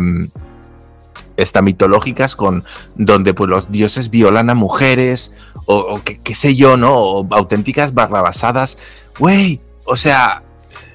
[1.37, 2.63] esta mitológicas con
[2.95, 5.31] donde pues los dioses violan a mujeres
[5.65, 6.93] o, o qué, sé yo, ¿no?
[6.97, 8.77] O auténticas barrabasadas.
[9.17, 10.41] Güey, o sea,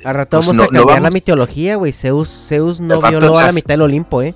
[0.04, 1.92] Al rato Pues vamos no- a no cambiar la mitología, güey.
[1.92, 4.34] Zeus, Zeus no violó a la mitad del Olimpo, ¿eh?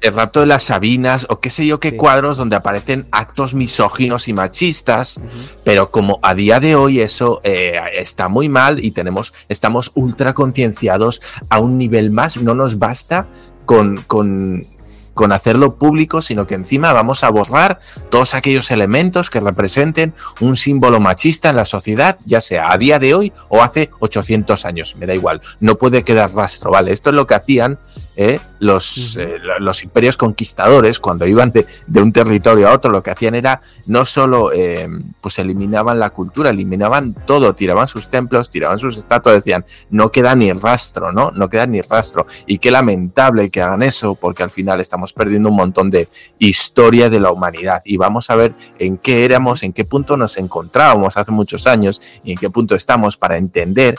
[0.00, 1.96] El rapto de las Sabinas o qué sé yo qué Sí.
[1.96, 5.20] cuadros donde aparecen actos misóginos y machistas,
[5.64, 10.32] pero como a día de hoy eso eh, está muy mal y tenemos, estamos ultra
[10.34, 13.26] concienciados a un nivel más, no nos basta
[13.66, 14.66] con, con,
[15.14, 20.56] con hacerlo público, sino que encima vamos a borrar todos aquellos elementos que representen un
[20.56, 24.96] símbolo machista en la sociedad, ya sea a día de hoy o hace 800 años,
[24.98, 26.92] me da igual, no puede quedar rastro, ¿vale?
[26.92, 27.78] Esto es lo que hacían
[28.20, 28.38] ¿eh?
[28.58, 33.10] los, eh, los imperios conquistadores, cuando iban de, de, un territorio a otro, lo que
[33.10, 34.86] hacían era no solo eh,
[35.22, 40.34] pues eliminaban la cultura, eliminaban todo, tiraban sus templos, tiraban sus estatuas, decían, no queda
[40.34, 41.30] ni rastro, ¿no?
[41.30, 42.26] No queda ni rastro.
[42.44, 46.06] Y qué lamentable que hagan eso, porque al final estamos perdiendo un montón de
[46.38, 47.80] historia de la humanidad.
[47.86, 52.02] Y vamos a ver en qué éramos, en qué punto nos encontrábamos hace muchos años
[52.22, 53.96] y en qué punto estamos para entender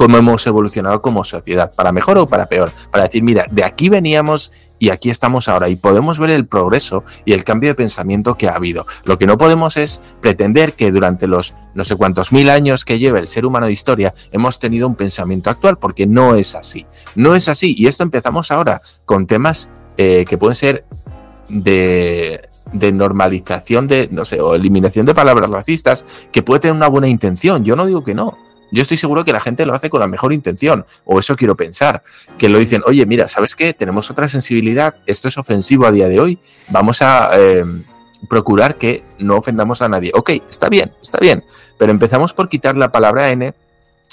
[0.00, 3.90] cómo hemos evolucionado como sociedad, para mejor o para peor, para decir, mira, de aquí
[3.90, 8.34] veníamos y aquí estamos ahora y podemos ver el progreso y el cambio de pensamiento
[8.34, 8.86] que ha habido.
[9.04, 12.98] Lo que no podemos es pretender que durante los no sé cuántos mil años que
[12.98, 16.86] lleva el ser humano de historia hemos tenido un pensamiento actual, porque no es así.
[17.14, 17.74] No es así.
[17.76, 20.86] Y esto empezamos ahora con temas eh, que pueden ser
[21.50, 26.88] de, de normalización de, no sé, o eliminación de palabras racistas, que puede tener una
[26.88, 27.66] buena intención.
[27.66, 30.06] Yo no digo que no yo estoy seguro que la gente lo hace con la
[30.06, 32.02] mejor intención, o eso quiero pensar,
[32.38, 33.72] que lo dicen, oye, mira, ¿sabes qué?
[33.72, 37.64] Tenemos otra sensibilidad, esto es ofensivo a día de hoy, vamos a eh,
[38.28, 40.12] procurar que no ofendamos a nadie.
[40.14, 41.44] Ok, está bien, está bien,
[41.78, 43.54] pero empezamos por quitar la palabra N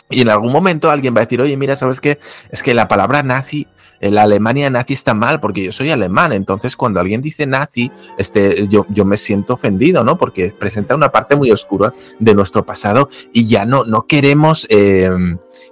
[0.10, 2.18] y en algún momento alguien va a decir, oye, mira, ¿sabes qué?
[2.50, 3.68] Es que la palabra nazi,
[4.00, 6.32] la Alemania nazi está mal porque yo soy alemán.
[6.32, 10.18] Entonces, cuando alguien dice nazi, este, yo, yo me siento ofendido, ¿no?
[10.18, 15.10] Porque presenta una parte muy oscura de nuestro pasado y ya no, no queremos eh,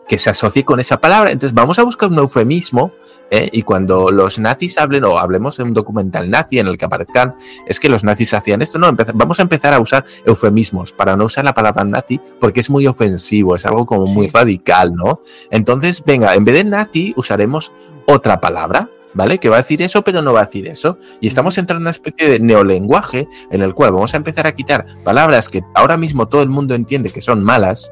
[0.08, 1.32] que se asocie con esa palabra.
[1.32, 2.92] Entonces, vamos a buscar un eufemismo
[3.32, 3.50] ¿eh?
[3.52, 7.36] y cuando los nazis hablen o hablemos de un documental nazi en el que aparezcan,
[7.66, 11.26] es que los nazis hacían esto, no, vamos a empezar a usar eufemismos para no
[11.26, 15.22] usar la palabra nazi porque es muy ofensivo, es algo como muy radical, ¿no?
[15.50, 17.72] Entonces, venga, en vez de nazi usaremos
[18.06, 19.40] otra palabra, ¿vale?
[19.40, 21.00] Que va a decir eso, pero no va a decir eso.
[21.20, 24.54] Y estamos entrando en una especie de neolenguaje en el cual vamos a empezar a
[24.54, 27.92] quitar palabras que ahora mismo todo el mundo entiende que son malas.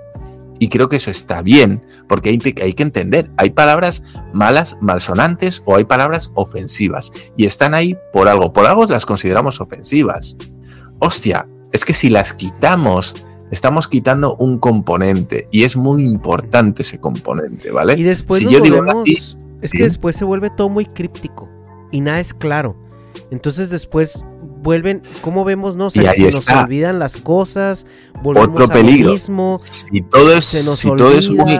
[0.60, 5.62] Y creo que eso está bien, porque hay, hay que entender, hay palabras malas, malsonantes
[5.66, 7.12] o hay palabras ofensivas.
[7.36, 10.38] Y están ahí por algo, por algo las consideramos ofensivas.
[11.00, 13.16] Hostia, es que si las quitamos
[13.52, 17.94] estamos quitando un componente y es muy importante ese componente, ¿vale?
[17.94, 19.08] Y después si yo digo volvemos-
[19.62, 19.78] es ¿sí?
[19.78, 21.48] que después se vuelve todo muy críptico
[21.92, 22.76] y nada es claro.
[23.30, 24.24] Entonces después
[24.64, 25.76] vuelven, ¿cómo vemos?
[25.76, 27.86] No, se nos olvidan las cosas,
[28.24, 29.12] volvemos otro a lo peligro.
[29.12, 31.60] mismo, Si todo es, se nos si todo es muy,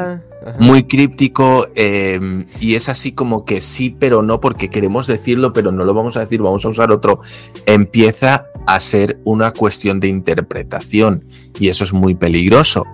[0.60, 5.72] muy críptico eh, y es así como que sí, pero no, porque queremos decirlo, pero
[5.72, 7.22] no lo vamos a decir, vamos a usar otro,
[7.66, 11.26] empieza a ser una cuestión de interpretación
[11.60, 12.86] y eso es muy peligroso.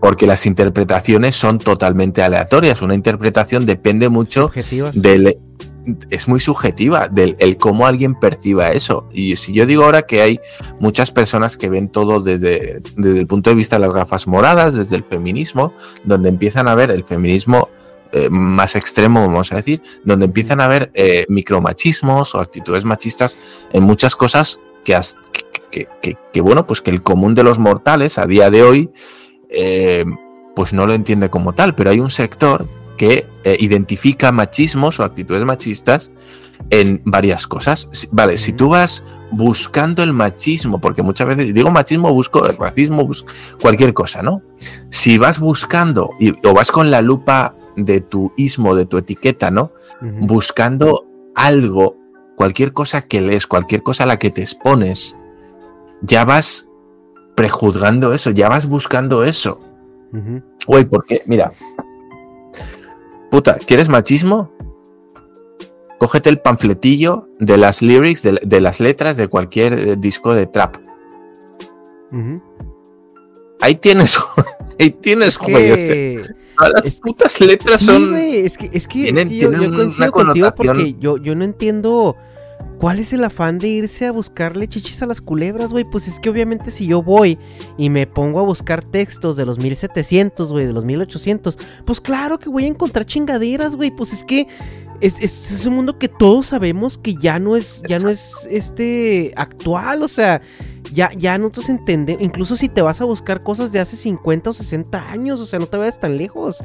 [0.00, 2.82] Porque las interpretaciones son totalmente aleatorias.
[2.82, 4.48] Una interpretación depende mucho
[4.94, 5.36] del
[6.10, 9.08] es muy subjetiva del el cómo alguien perciba eso.
[9.12, 10.40] Y si yo digo ahora que hay
[10.80, 14.74] muchas personas que ven todo desde, desde el punto de vista de las gafas moradas,
[14.74, 15.72] desde el feminismo,
[16.04, 17.68] donde empiezan a ver el feminismo
[18.12, 23.36] eh, más extremo, vamos a decir, donde empiezan a ver eh, micromachismos o actitudes machistas
[23.72, 24.60] en muchas cosas
[25.70, 25.88] que-
[26.32, 28.90] que, bueno, pues que el común de los mortales a día de hoy
[29.50, 30.04] eh,
[30.56, 32.66] pues no lo entiende como tal, pero hay un sector
[32.98, 36.10] que eh, identifica machismos o actitudes machistas
[36.68, 37.88] en varias cosas.
[38.10, 43.06] Vale, si tú vas buscando el machismo, porque muchas veces digo machismo, busco el racismo,
[43.06, 44.42] busco cualquier cosa, ¿no?
[44.90, 49.50] Si vas buscando y, o vas con la lupa de tu ismo, de tu etiqueta,
[49.50, 49.72] ¿no?
[50.00, 51.96] Buscando algo,
[52.36, 55.16] cualquier cosa que lees, cualquier cosa a la que te expones,
[56.02, 56.68] ya vas
[57.34, 59.60] prejuzgando eso, ya vas buscando eso.
[60.66, 61.22] Güey, ¿por qué?
[61.26, 61.52] Mira.
[63.30, 64.50] Puta, ¿quieres machismo?
[65.98, 70.46] Cógete el panfletillo de las lyrics, de, de las letras de cualquier eh, disco de
[70.46, 70.76] trap.
[73.60, 74.16] Ahí tienes,
[74.78, 76.22] ahí tienes, Es que-
[76.56, 78.14] todas las es- putas letras Sí, son.
[78.16, 82.16] es que, es que, es tienen- que yo, yo una contigo porque yo no entiendo
[82.78, 85.84] cuál es el afán de irse a buscarle chichis a las culebras, güey.
[85.84, 87.38] Pues es que obviamente si yo voy
[87.76, 92.38] y me pongo a buscar textos de los 1700, güey, de los 1800, pues claro
[92.38, 93.90] que voy a encontrar chingaderas, güey.
[93.90, 94.46] Pues es que
[95.00, 98.46] es, es- es un mundo que todos sabemos que ya no es, ya no es
[98.50, 100.40] este actual, o sea,
[100.92, 104.52] ya, ya nosotros entendemos, incluso si te vas a buscar cosas de hace 50 o
[104.52, 106.58] 60 años, o sea, no te vayas tan lejos.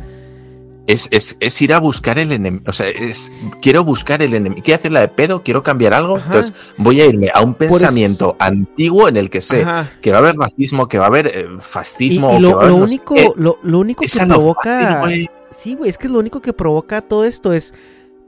[0.85, 2.63] Es, es- es ir a buscar el enemigo.
[2.67, 3.31] O sea, es.
[3.61, 4.61] Quiero buscar el enemigo.
[4.63, 6.17] Quiero hacer la de pedo, quiero cambiar algo.
[6.17, 6.25] Ajá.
[6.25, 9.89] Entonces voy a irme a un eso- pensamiento antiguo en el que sé Ajá.
[10.01, 12.31] que va a haber racismo, que va a haber eh, fascismo.
[12.31, 15.01] y o que lo, va a haber lo único, lo, lo que lo provoca.
[15.03, 17.73] fácil, sí, güey, es que lo único que provoca todo esto es,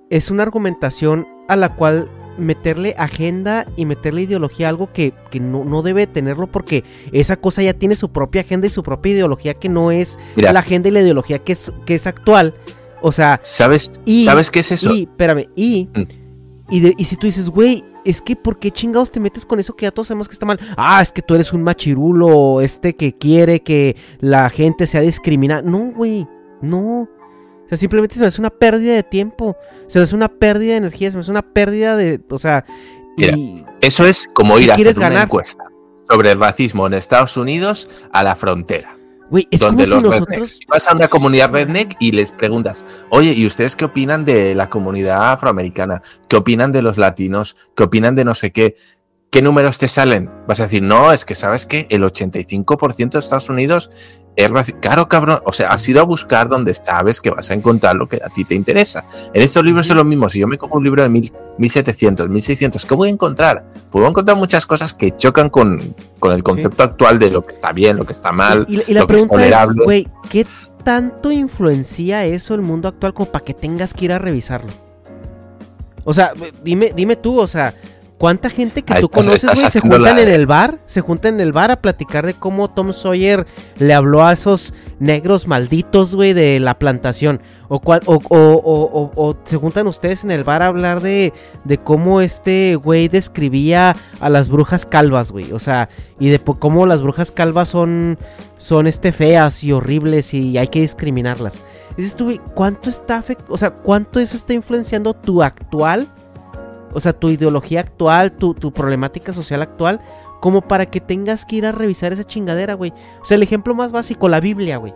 [0.09, 5.39] es una argumentación a la cual meterle agenda y meterle ideología a algo que, que
[5.39, 9.13] no, no debe tenerlo porque esa cosa ya tiene su propia agenda y su propia
[9.13, 10.51] ideología que no es Mira.
[10.53, 12.53] la agenda y la ideología que es, que es actual
[13.01, 14.93] O sea, ¿Sabes, y, ¿sabes qué es eso?
[14.93, 16.01] Y, espérame, y, Mm.
[16.71, 19.59] y, de- y si tú dices, güey, es que ¿por qué chingados te metes con
[19.59, 20.59] eso que ya todos sabemos que está mal?
[20.77, 25.61] Ah, es que tú eres un machirulo, este que quiere que la gente sea discriminada.
[25.61, 26.27] No, güey,
[26.61, 27.07] no.
[27.65, 29.55] O sea, simplemente se me hace una pérdida de tiempo.
[29.87, 32.21] Se me hace una pérdida de energía, se me hace una pérdida de.
[32.29, 32.65] O sea.
[33.17, 33.65] Mira, y.
[33.81, 35.23] Eso es como ir ¿Qué a hacer quieres una ganar?
[35.25, 35.65] encuesta
[36.09, 38.97] sobre el racismo en Estados Unidos a la frontera.
[39.29, 40.27] Güey, es donde como si los nosotros.
[40.29, 40.59] rednecks.
[40.67, 44.69] Vas a una comunidad redneck y les preguntas, oye, ¿y ustedes qué opinan de la
[44.69, 46.03] comunidad afroamericana?
[46.29, 47.57] ¿Qué opinan de los latinos?
[47.75, 48.75] ¿Qué opinan de no sé qué?
[49.31, 50.29] ¿Qué números te salen?
[50.47, 53.89] Vas a decir, no, es que sabes que el 85% de Estados Unidos
[54.35, 54.51] es.
[54.81, 55.39] Claro, cabrón.
[55.45, 58.29] O sea, has ido a buscar donde sabes que vas a encontrar lo que a
[58.29, 59.05] ti te interesa.
[59.33, 60.27] En estos libros es lo mismo.
[60.29, 63.65] Si yo me cojo un libro de mil- 1700, 1600, ¿qué voy a encontrar?
[63.89, 67.71] Puedo encontrar muchas cosas que chocan con, con el concepto actual de lo que está
[67.71, 69.83] bien, lo que está mal, Y, y la lo que es tolerable.
[69.85, 70.45] güey, ¿qué
[70.83, 74.71] tanto influencia eso el mundo actual como para que tengas que ir a revisarlo?
[76.03, 77.73] O sea, dime, dime tú, o sea,
[78.17, 80.79] ¿cuánta gente que tú estás- conoces, güey, se juntan la- en el bar?
[80.85, 83.45] Se juntan en el bar a platicar de cómo Tom Sawyer
[83.77, 87.41] le habló a esos negros malditos, güey, de la plantación.
[87.67, 91.77] O, cua- o, o- o- se juntan ustedes en el bar a hablar de, de
[91.79, 95.51] cómo este güey describía a las brujas calvas, güey.
[95.51, 98.17] O sea, y de cómo las brujas calvas son,
[98.57, 101.63] son este, feas y horribles y hay que discriminarlas.
[101.97, 106.07] Dices tú, güey, ¿cuánto está afect- O sea, ¿cuánto eso está influenciando tu actual?
[106.95, 110.01] O sea, tu ideología actual, tu, tu problemática social actual,
[110.41, 112.93] como para que tengas que ir a revisar esa chingadera, güey.
[113.21, 114.93] O sea, el ejemplo más básico, la Biblia, güey.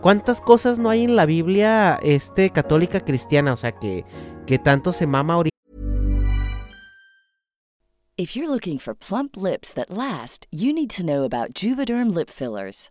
[0.00, 3.52] ¿Cuántas cosas no hay en la Biblia este, católica cristiana?
[3.52, 4.04] O sea, que,
[4.46, 5.50] que tanto se mama ahorita.
[8.16, 12.28] If you're looking for plump lips that last, you need to know about Juvederm lip
[12.28, 12.90] fillers.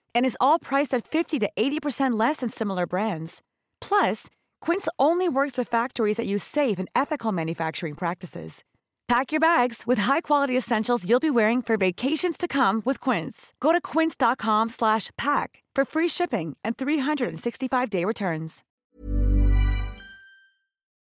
[0.15, 3.41] And is all priced at 50 to 80% less than similar brands.
[3.81, 4.27] Plus,
[4.61, 8.63] Quince only works with factories that use safe and ethical manufacturing practices.
[9.07, 13.53] Pack your bags with high-quality essentials you'll be wearing for vacations to come with Quince.
[13.59, 18.63] Go to quince.com/pack for free shipping and 365-day returns.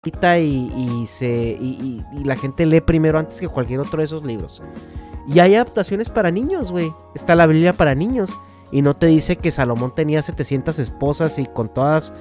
[0.02, 4.24] y, y se y, y- la gente lee primero antes que cualquier otro de esos
[4.24, 4.62] libros.
[5.28, 6.92] Y hay adaptaciones para niños, güey.
[7.14, 8.36] Está la Biblia para niños.
[8.72, 12.12] Y no te dice que Salomón tenía 700 esposas y con todas,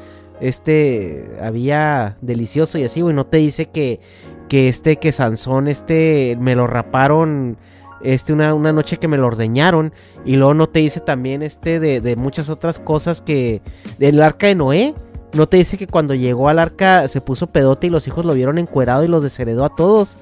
[0.42, 3.16] este, había delicioso y así, güey.
[3.16, 4.00] No te dice que,
[4.48, 7.58] que este, que Sansón, este, me lo raparon,
[8.02, 9.94] este, una, una noche que me lo ordeñaron.
[10.26, 13.62] Y luego no te dice también, este, de, de muchas otras cosas que,
[13.98, 14.96] del arca de Noé.
[15.34, 18.34] No te dice que cuando llegó al arca se puso pedote y los hijos lo
[18.34, 20.18] vieron encuerado y los desheredó a todos.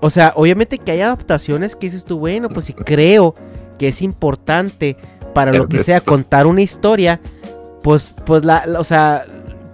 [0.00, 3.34] O sea, obviamente que hay adaptaciones que dices tú, bueno, pues si creo
[3.78, 4.96] que es importante
[5.36, 7.20] para lo que sea contar una historia,
[7.82, 9.24] pues, pues la, la- o sea,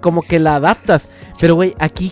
[0.00, 1.08] como que la adaptas.
[1.40, 2.10] Pero, güey, aquí,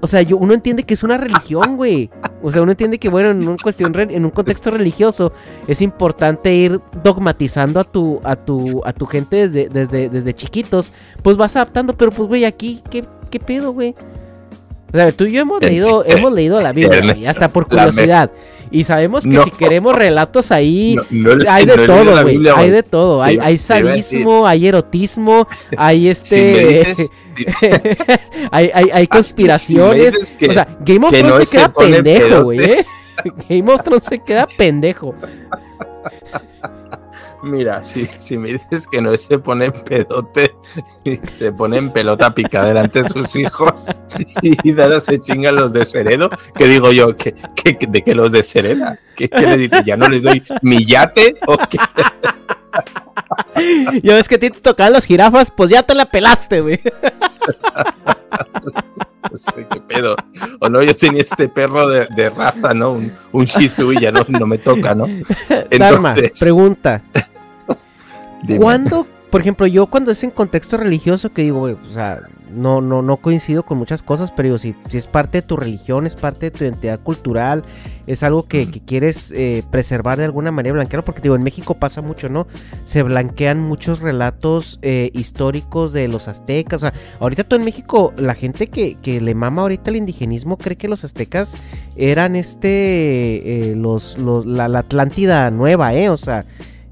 [0.00, 2.10] o o sea, yo, uno entiende que es una religión, güey.
[2.42, 5.32] O sea, uno entiende que, bueno, en un, cuestión en un contexto religioso
[5.68, 10.92] es importante ir dogmatizando a tu, a tu, a tu gente desde, desde, desde chiquitos.
[11.22, 13.94] Pues vas adaptando, pero pues, güey, aquí, ¿qué, qué pedo, güey?
[14.92, 18.30] O sea, tú y yo hemos leído, hemos leído la Biblia, güey, hasta por curiosidad.
[18.70, 20.96] Y sabemos que si queremos relatos ahí,
[21.48, 22.48] hay de todo, güey.
[22.48, 23.22] hay de todo.
[23.22, 26.94] Hay, hay sadismo, hay erotismo, hay este.
[28.50, 30.14] hay, hay, hay, conspiraciones.
[30.16, 32.60] o sea, Game of Thrones se queda pendejo, güey.
[32.60, 32.86] ¿eh?
[33.48, 35.14] Game of Thrones se queda pendejo.
[37.46, 40.52] Mira, si, si me dices que no se pone pedote
[41.04, 43.86] y se pone en pelota pica delante de sus hijos
[44.42, 47.34] y Dara se chingan los de Seredo, que digo yo, ¿que,
[47.64, 48.98] de qué los de Sereda?
[49.14, 49.82] ¿Qué, le dice?
[49.86, 51.78] ¿Ya no les doy mi yate o qué?
[54.02, 56.80] Ya ves que a ti te tocaban las jirafas, pues ya te la pelaste, güey.
[59.32, 60.14] No sé qué pedo.
[60.60, 62.92] O no, yo tenía este perro de, raza, ¿no?
[62.92, 65.06] Un, un Shih y ya no, no me toca, ¿no?
[65.70, 66.38] Entonces...
[66.38, 67.02] pregunta.
[68.58, 73.02] ¿Cuándo, por ejemplo, yo cuando es en contexto religioso, que digo, o sea, no, no,
[73.02, 76.14] no coincido con muchas cosas, pero digo, si, si es parte de tu religión, es
[76.14, 77.64] parte de tu identidad cultural,
[78.06, 82.02] es algo que, quieres eh, preservar de alguna manera, blanquearlo, porque digo, en México pasa
[82.02, 82.46] mucho, ¿no?
[82.84, 88.12] Se blanquean muchos relatos eh, históricos de los aztecas, o sea, ahorita todo en México,
[88.16, 91.56] la gente que, le mama ahorita el indigenismo cree que los aztecas
[91.96, 96.10] eran este, eh, los, los la, la Atlántida nueva, ¿eh?
[96.10, 96.44] O sea...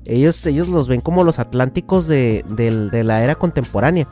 [0.07, 2.44] Ellos, ellos los ven como los atlánticos de,
[3.05, 4.07] la era contemporánea.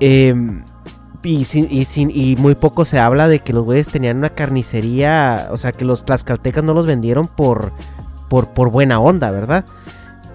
[0.00, 0.64] Em,
[1.22, 5.72] y, y, muy poco se habla de que los güeyes tenían una carnicería, o sea,
[5.72, 7.72] que los tlaxcaltecas no los vendieron por,
[8.28, 9.64] por, por buena onda, ¿verdad?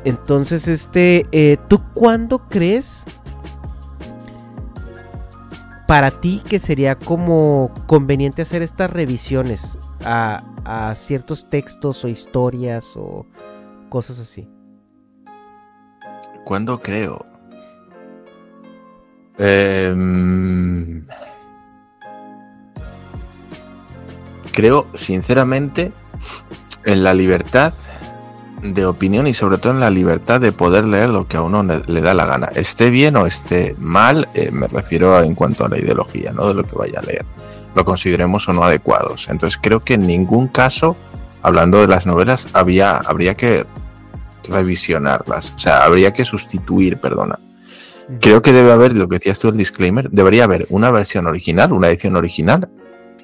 [0.06, 3.04] Entonces, este, eh, ¿tú cuándo crees
[5.88, 12.96] para ti que sería como conveniente hacer estas revisiones a, a ciertos textos o historias
[12.96, 13.26] o
[13.90, 14.48] cosas así?
[16.48, 17.26] ¿Cuándo creo?
[19.38, 21.06] Em,
[24.54, 25.92] creo, sinceramente,
[26.86, 27.74] en la libertad
[28.62, 31.64] de opinión y sobre todo en la libertad de poder leer lo que a uno
[31.64, 32.48] le, da la gana.
[32.56, 36.54] Esté bien o esté mal, eh, me refiero en cuanto a la ideología, no de
[36.54, 37.26] lo que vaya a leer.
[37.76, 39.28] Lo consideremos o no adecuados.
[39.28, 40.96] Entonces creo que en ningún caso,
[41.42, 43.66] hablando de las novelas, había, habría que
[44.50, 45.54] revisionarlas.
[45.56, 47.40] O sea, habría que sustituir, perdona.
[48.22, 51.74] Creo que debe haber, lo que decías tú el disclaimer, debería haber una versión original,
[51.74, 52.70] una edición original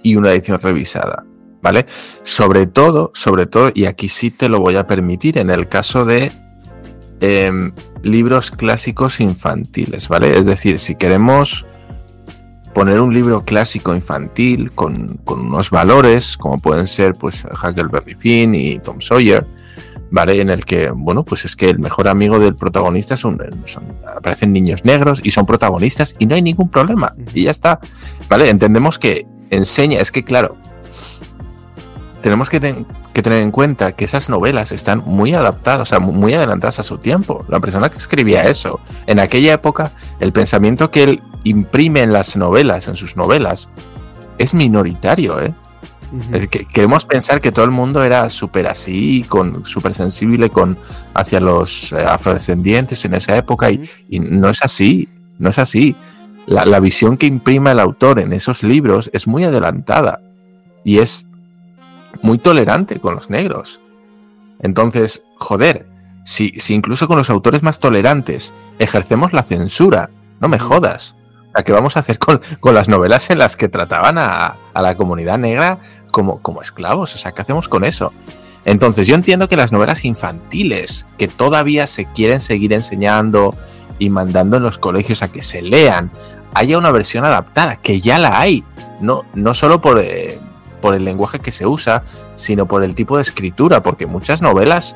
[0.01, 1.25] y una edición revisada.
[1.61, 1.85] ¿Vale?
[2.23, 6.03] Sobre todo, sobre todo, y aquí sí te lo voy a permitir, en el caso
[6.03, 6.33] de
[7.21, 7.71] em,
[8.01, 10.37] libros clásicos infantiles, ¿vale?
[10.37, 11.65] Es decir, si queremos
[12.73, 18.79] poner un libro clásico infantil con, unos valores, como pueden ser pues Huckleberry Finn y
[18.79, 19.45] Tom Sawyer,
[20.13, 20.39] ¿vale?
[20.39, 23.41] En el que, bueno, pues es que el mejor amigo del protagonista son,
[24.15, 27.79] aparecen niños negros y son protagonistas y no hay ningún problema y ya está,
[28.29, 28.47] ¿vale?
[28.47, 30.55] Entendemos que enseña, es que claro,
[32.21, 36.77] tenemos que, tener en cuenta que esas novelas están muy adaptadas, o sea, muy adelantadas
[36.77, 37.43] a su tiempo.
[37.49, 42.37] La persona que escribía eso, en aquella época, el pensamiento que él imprime en las
[42.37, 43.67] novelas, en sus novelas,
[44.37, 45.55] es minoritario, ¿eh?
[46.49, 50.77] Que, queremos pensar que todo el mundo era súper así, con súper sensible con,
[51.13, 55.09] hacia los eh, afrodescendientes en esa época y, no es así,
[55.39, 55.95] no es así.
[56.45, 60.19] La, la, visión que imprima el autor en esos libros es muy adelantada
[60.83, 61.25] y es
[62.21, 63.79] muy tolerante con los negros.
[64.59, 65.87] Entonces, joder,
[66.25, 70.09] si, si incluso con los autores más tolerantes ejercemos la censura,
[70.39, 71.15] no me jodas.
[71.53, 74.81] ¿A qué vamos a hacer con, con, las novelas en las que trataban a, a,
[74.81, 75.79] la comunidad negra
[76.11, 77.13] como, como esclavos.
[77.13, 78.13] O sea, ¿qué hacemos con eso?
[78.65, 83.53] Entonces, yo entiendo que las novelas infantiles, que todavía se quieren seguir enseñando
[83.99, 86.11] y mandando en los colegios a que se lean,
[86.53, 88.63] haya una versión adaptada, que ya la hay.
[89.01, 90.39] No, no solo por, eh,
[90.81, 92.03] por el lenguaje que se usa,
[92.35, 94.95] sino por el tipo de escritura, porque muchas novelas,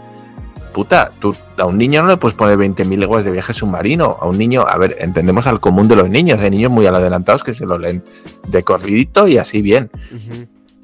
[0.77, 4.15] puta, tú a un niño no le puedes poner 20.000 leguas de viaje submarino.
[4.21, 7.43] A un niño, a ver, entendemos al común de los niños, hay niños muy adelantados
[7.43, 8.03] que se lo leen
[8.47, 9.89] de corridito y así bien.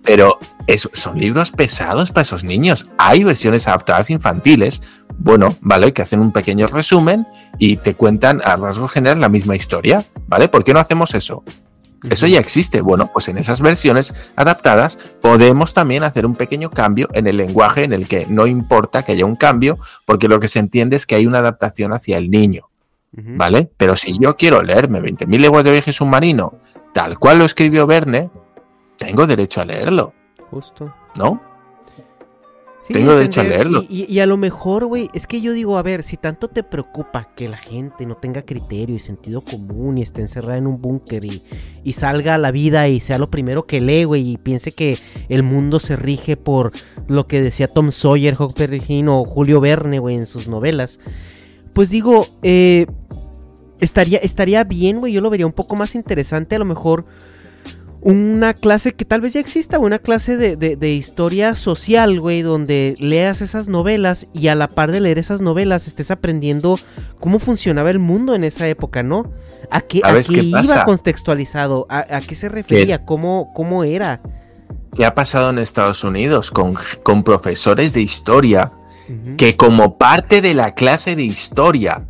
[0.02, 0.40] Pero
[0.94, 2.88] son libros pesados para esos niños.
[2.98, 4.82] Hay versiones adaptadas infantiles,
[5.20, 5.94] bueno, ¿vale?
[5.94, 7.28] Que hacen un pequeño resumen
[7.60, 10.50] y te cuentan a rasgo general la misma historia, ¿vale?
[10.50, 11.44] ¿Por qué no hacemos eso?
[12.10, 12.82] Eso ya existe.
[12.82, 17.84] Bueno, pues en esas versiones adaptadas podemos también hacer un pequeño cambio en el lenguaje
[17.84, 21.06] en el que no importa que haya un cambio, porque lo que se entiende es
[21.06, 22.70] que hay una adaptación hacia el niño.
[23.16, 23.70] ¿Vale?
[23.78, 26.58] Pero si yo quiero leerme 20.000 leguas de viaje submarino,
[26.96, 28.32] tal cual lo escribió Verne,
[28.98, 30.14] tengo derecho a leerlo.
[30.50, 30.92] Justo.
[31.16, 31.53] ¿No?
[32.88, 33.84] Sí, Tengo derecho a leerlo.
[33.90, 36.50] Y, y- y a lo mejor, güey, es que yo digo, a ver, si tanto
[36.50, 40.68] te preocupa que la gente no tenga criterio y sentido común y esté encerrada en
[40.68, 41.44] un búnker y,
[41.86, 44.98] y salga a la vida y sea lo primero que lee, güey, y piense que
[45.30, 46.74] el mundo se rige por
[47.08, 51.00] lo que decía Tom Sawyer, Huckleberry Finn o Julio Verne, güey, en sus novelas,
[51.72, 52.86] pues digo, eh,
[53.80, 57.06] estaría, estaría bien, güey, yo lo vería un poco más interesante, a lo mejor
[58.06, 62.42] una clase que tal vez ya exista, una clase de, de- de historia social, güey,
[62.42, 66.78] donde leas esas novelas y a la par de leer esas novelas estés aprendiendo
[67.20, 69.32] cómo funcionaba el mundo en esa época, ¿no?
[69.72, 70.86] ¿A qué, a ¿Sabes qué qué iba pasa?
[70.86, 71.86] contextualizado?
[71.90, 73.06] ¿A, a qué se refería?
[73.06, 74.22] ¿Cómo, ¿Cómo era?
[74.96, 78.74] ¿Qué ha pasado en Estados Unidos con, con profesores de historia
[79.38, 82.06] que como parte de la clase de historia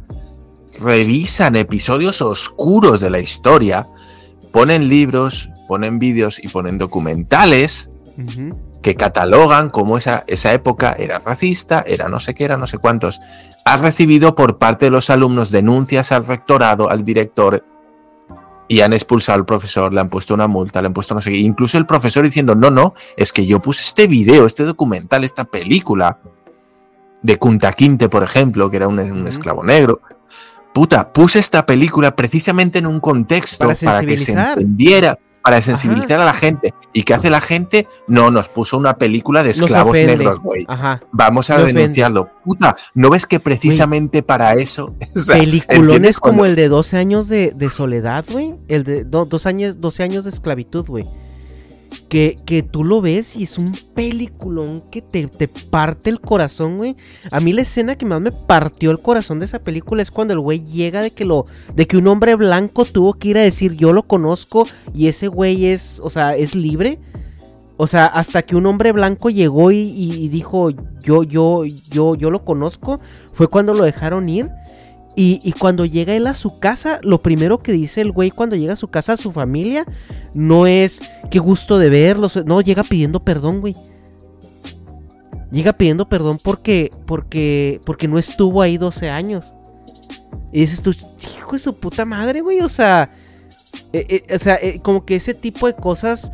[0.82, 3.88] revisan episodios oscuros de la historia,
[4.54, 7.90] ponen libros, ponen vídeos y ponen documentales
[8.84, 12.78] que catalogan cómo esa, esa época era racista, era no sé qué, era no sé
[12.78, 13.20] cuántos.
[13.66, 17.66] Ha recibido por parte de los alumnos denuncias al rectorado, al director,
[18.68, 21.32] y han expulsado al profesor, le han puesto una multa, le han puesto no sé
[21.32, 21.38] qué.
[21.38, 25.46] Incluso el profesor diciendo, no, no, es que yo puse este video, este documental, esta
[25.46, 26.20] película
[27.24, 30.02] de Kunta Kinte, por ejemplo, que era un, un esclavo negro.
[30.74, 36.20] Puta, puse esta película precisamente en un contexto Para para, que se entendiera, para sensibilizar
[36.20, 36.74] a la gente.
[36.94, 37.88] ¿Y qué hace la gente?
[38.08, 40.66] No, nos puso una película de esclavos negros, güey.
[41.12, 41.74] Vamos a ofende.
[41.82, 42.30] denunciarlo.
[42.44, 44.96] Puta, ¿no ves que precisamente para eso?
[45.16, 48.56] O sea, Peliculones ¿entiendes como el de 12 años de, de soledad, güey.
[48.68, 51.06] El de do- dos años, 12 años de esclavitud, güey.
[52.10, 56.78] Que, que tú lo ves y es un peliculón que te, te parte el corazón,
[56.78, 56.96] güey.
[57.32, 60.34] A mí la escena que más me partió el corazón de esa película es cuando
[60.34, 61.46] el güey llega de que lo.
[61.76, 65.28] de que un hombre blanco tuvo que ir a decir yo lo conozco y ese
[65.28, 66.00] güey es.
[66.04, 67.00] o sea, es libre.
[67.76, 70.70] O sea, hasta que un hombre blanco llegó y, y- y dijo
[71.02, 73.00] yo, yo, yo, yo lo conozco,
[73.34, 74.50] fue cuando lo dejaron ir.
[75.16, 78.74] Y, cuando llega él a su casa, lo primero que dice el güey cuando llega
[78.74, 79.86] a su casa, a su familia,
[80.34, 83.76] no es qué gusto de verlos, no, llega pidiendo perdón, güey.
[85.52, 89.54] Llega pidiendo perdón porque, porque, porque no estuvo ahí 12 años.
[90.52, 90.96] Y dices tú,
[91.38, 93.12] hijo de su puta madre, güey, o sea,
[93.92, 96.32] eh, eh, o sea, eh, como que ese tipo de cosas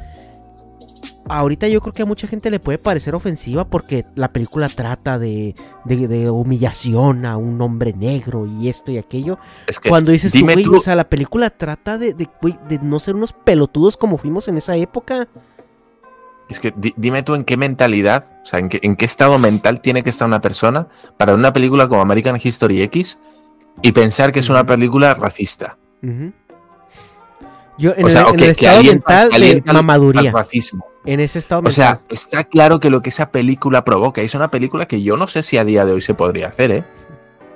[1.29, 5.17] ahorita yo creo que a mucha gente le puede parecer ofensiva porque la película trata
[5.19, 5.55] de,
[5.85, 9.37] de- de humillación a un hombre negro y esto y aquello.
[9.67, 12.27] Es que, Cuando dices tú, dime güey, tú- o sea, la película trata de, de,
[12.81, 15.27] no ser unos pelotudos como fuimos en esa época.
[16.49, 19.37] Es que di- dime tú en qué mentalidad, o sea, en qué, en qué estado
[19.37, 23.19] mental tiene que estar una persona para una película como American History X
[23.83, 25.77] y pensar que es una película racista.
[27.77, 30.21] Yo en O el, sea, en el estado mental de mamaduría.
[30.31, 30.85] al racismo.
[31.05, 31.73] En ese estado O mental.
[31.75, 35.27] sea, está claro que lo que esa película provoca es una película que yo no
[35.27, 36.83] sé si a día de hoy se podría hacer, ¿eh?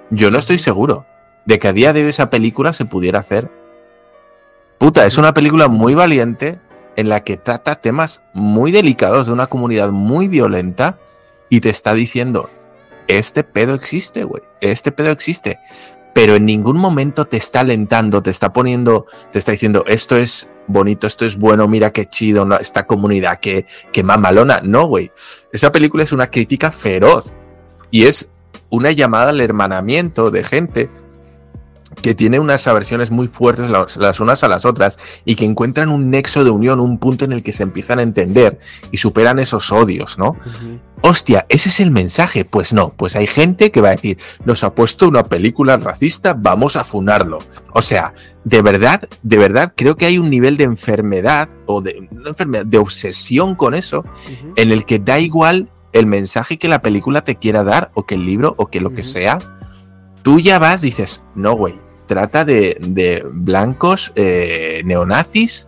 [0.09, 1.05] Yo no estoy seguro
[1.45, 3.49] de que a día de hoy esa película se pudiera hacer.
[4.77, 6.59] Puta, es una película muy valiente
[6.95, 10.97] en la que trata temas muy delicados de una comunidad muy violenta
[11.49, 12.49] y te está diciendo,
[13.07, 15.59] este pedo existe, güey, este pedo existe.
[16.13, 20.47] Pero en ningún momento te está alentando, te está poniendo, te está diciendo, esto es
[20.67, 22.57] bonito, esto es bueno, mira qué chido, ¿no?
[22.57, 24.61] esta comunidad, que, que mamalona.
[24.63, 25.11] No, güey.
[25.51, 27.35] Esa película es una crítica feroz
[27.91, 28.29] y es
[28.69, 30.89] una llamada al hermanamiento de gente
[32.01, 35.89] que tiene unas aversiones muy fuertes las, las unas a las otras y que encuentran
[35.89, 38.59] un nexo de unión, un punto en el que se empiezan a entender
[38.91, 40.37] y superan esos odios, ¿no?
[41.05, 42.45] Hostia, ese es el mensaje.
[42.45, 46.33] Pues no, pues hay gente que va a decir, nos ha puesto una película racista,
[46.33, 47.39] vamos a funarlo.
[47.73, 48.13] O sea,
[48.45, 52.65] de verdad, de verdad, creo que hay un nivel de enfermedad o de, no enfermedad,
[52.65, 54.05] de obsesión con eso,
[54.55, 58.15] en el que da igual el mensaje que la película te quiera dar, o que
[58.15, 59.39] el libro, o que lo que sea.
[60.23, 61.75] Tú ya vas, dices, no, güey,
[62.05, 65.67] trata de, de blancos eh, neonazis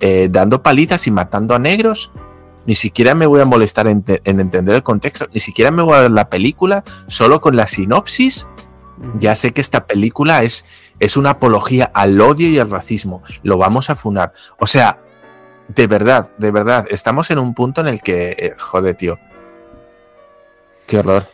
[0.00, 2.10] eh, dando palizas y matando a negros.
[2.66, 5.82] Ni siquiera me voy a molestar en, te- en entender el contexto, ni siquiera me
[5.82, 8.46] voy a ver la película, solo con la sinopsis.
[9.18, 10.64] Ya sé que esta película es,
[10.98, 13.22] es una apología al odio y al racismo.
[13.42, 14.32] Lo vamos a funar.
[14.58, 14.98] O sea,
[15.68, 19.18] de verdad, de verdad, estamos en un punto en el que, eh, joder, tío.
[20.86, 21.26] Qué horror.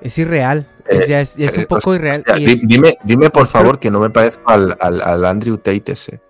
[0.00, 0.68] Es irreal.
[0.90, 2.22] Es, Eh, ya es, ya es un poco o irreal.
[2.26, 5.92] sea, es- dime, dime por favor que no me parezco al, al- al Andrew Tate
[5.92, 6.20] ese.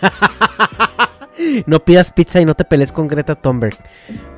[1.66, 3.76] No pidas pizza y no te pelees con Greta Thunberg.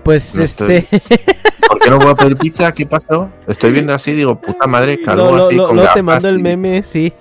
[0.05, 0.79] Pues No este.
[0.79, 1.01] estoy-
[1.69, 2.73] ¿Por qué no voy a pedir pizza?
[2.73, 3.31] ¿Qué pasó?
[3.47, 6.39] Estoy viendo así, digo, puta madre, calvo Lo- lo- así lo- con te mando el
[6.39, 7.13] y- meme, sí.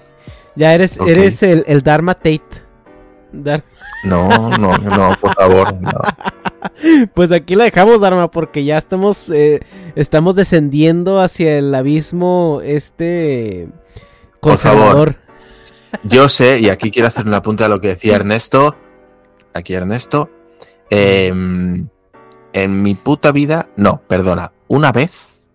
[0.56, 2.44] Ya eres, eres el, el Dharma Tate.
[3.32, 3.64] Dar-
[4.06, 5.74] No, no, no, por favor.
[5.82, 5.92] no.
[7.14, 9.62] Pues aquí la dejamos, Dharma, porque ya estamos, eh,
[9.96, 13.70] estamos descendiendo hacia el abismo este
[14.40, 15.18] Por favor.
[16.04, 18.76] Yo sé, y aquí quiero hacer una punta a lo que decía Ernesto.
[19.54, 20.30] Aquí Ernesto.
[20.90, 21.88] em,
[22.54, 25.48] en mi puta vida, no, perdona, una vez,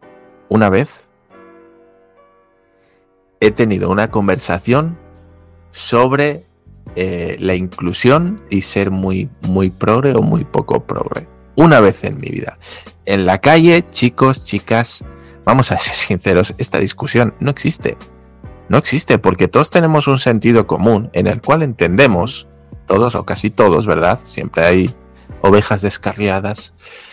[0.49, 1.09] una vez,
[3.41, 4.99] he tenido una conversación
[5.71, 6.48] sobre
[7.01, 11.29] eh, la inclusión y ser muy, muy progre o muy poco progre.
[11.55, 12.59] Una vez en mi vida.
[13.05, 15.05] En la calle, chicos, chicas,
[15.45, 17.97] vamos a ser sinceros, esta discusión no existe.
[18.69, 22.49] No existe porque todos tenemos un sentido común en el cual entendemos,
[22.89, 24.19] todos o casi todos, ¿verdad?
[24.25, 24.91] Siempre hay
[25.43, 26.73] ovejas descarriadas.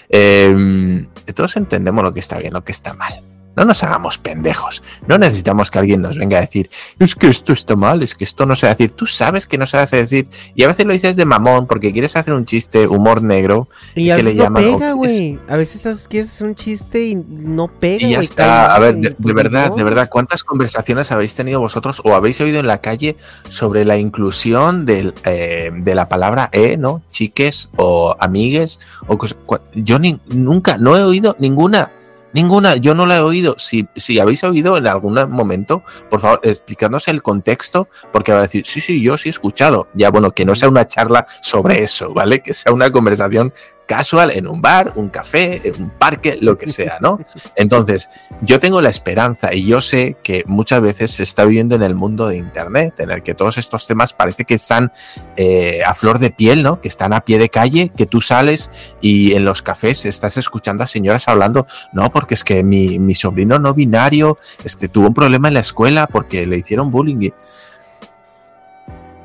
[0.09, 1.05] eh,
[1.35, 3.21] todos entendemos lo que está bien, lo que está mal.
[3.55, 4.83] No nos hagamos pendejos.
[5.07, 8.23] No necesitamos que alguien nos venga a decir, es que esto está mal, es que
[8.23, 8.95] esto no se hace decir.
[8.95, 10.27] Tú sabes que no se hace decir.
[10.55, 13.67] Y a veces lo dices de mamón porque quieres hacer un chiste, humor negro.
[13.95, 15.39] Y a que veces le llaman, no pega, güey.
[15.47, 18.45] A veces quieres hacer un chiste y no pega, Y ya está.
[18.67, 19.75] cae A ver, de, pues verdad, no.
[19.75, 23.15] de verdad, ¿cuántas conversaciones habéis tenido vosotros o habéis oído en la calle
[23.49, 27.01] sobre la inclusión del, eh, de la palabra e, ¿no?
[27.11, 28.79] Chiques o amigues.
[29.07, 31.91] O cos- cua- yo ni- nunca, no he oído ninguna.
[32.35, 33.55] Ninguna, yo no la he oído.
[33.57, 38.41] Si, si habéis oído en algún momento, por favor, explicadnos el contexto, porque va a
[38.41, 39.87] decir, sí, sí, yo sí he escuchado.
[39.93, 42.41] Ya, bueno, que no sea una charla sobre eso, ¿vale?
[42.41, 43.53] Que sea una conversación
[43.85, 47.19] casual en un bar, un café, en un parque, lo que sea, ¿no?
[47.55, 48.09] Entonces,
[48.41, 51.95] yo tengo la esperanza y yo sé que muchas veces se está viviendo en el
[51.95, 54.91] mundo de Internet, en el que todos estos temas parece que están
[55.37, 56.81] eh, a flor de piel, ¿no?
[56.81, 58.69] Que están a pie de calle, que tú sales
[59.01, 63.15] y en los cafés estás escuchando a señoras hablando, no, porque es que mi, mi
[63.15, 67.29] sobrino no binario es que tuvo un problema en la escuela porque le hicieron bullying.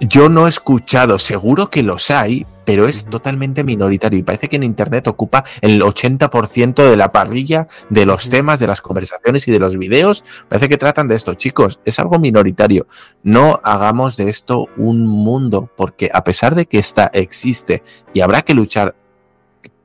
[0.01, 4.55] Yo no he escuchado, seguro que los hay, pero es totalmente minoritario y parece que
[4.55, 9.51] en Internet ocupa el 80% de la parrilla de los temas, de las conversaciones y
[9.51, 10.23] de los videos.
[10.49, 11.35] Parece que tratan de esto.
[11.35, 12.87] Chicos, es algo minoritario.
[13.25, 17.83] No hagamos de esto un mundo, porque a pesar de que esta existe
[18.15, 18.95] y habrá que luchar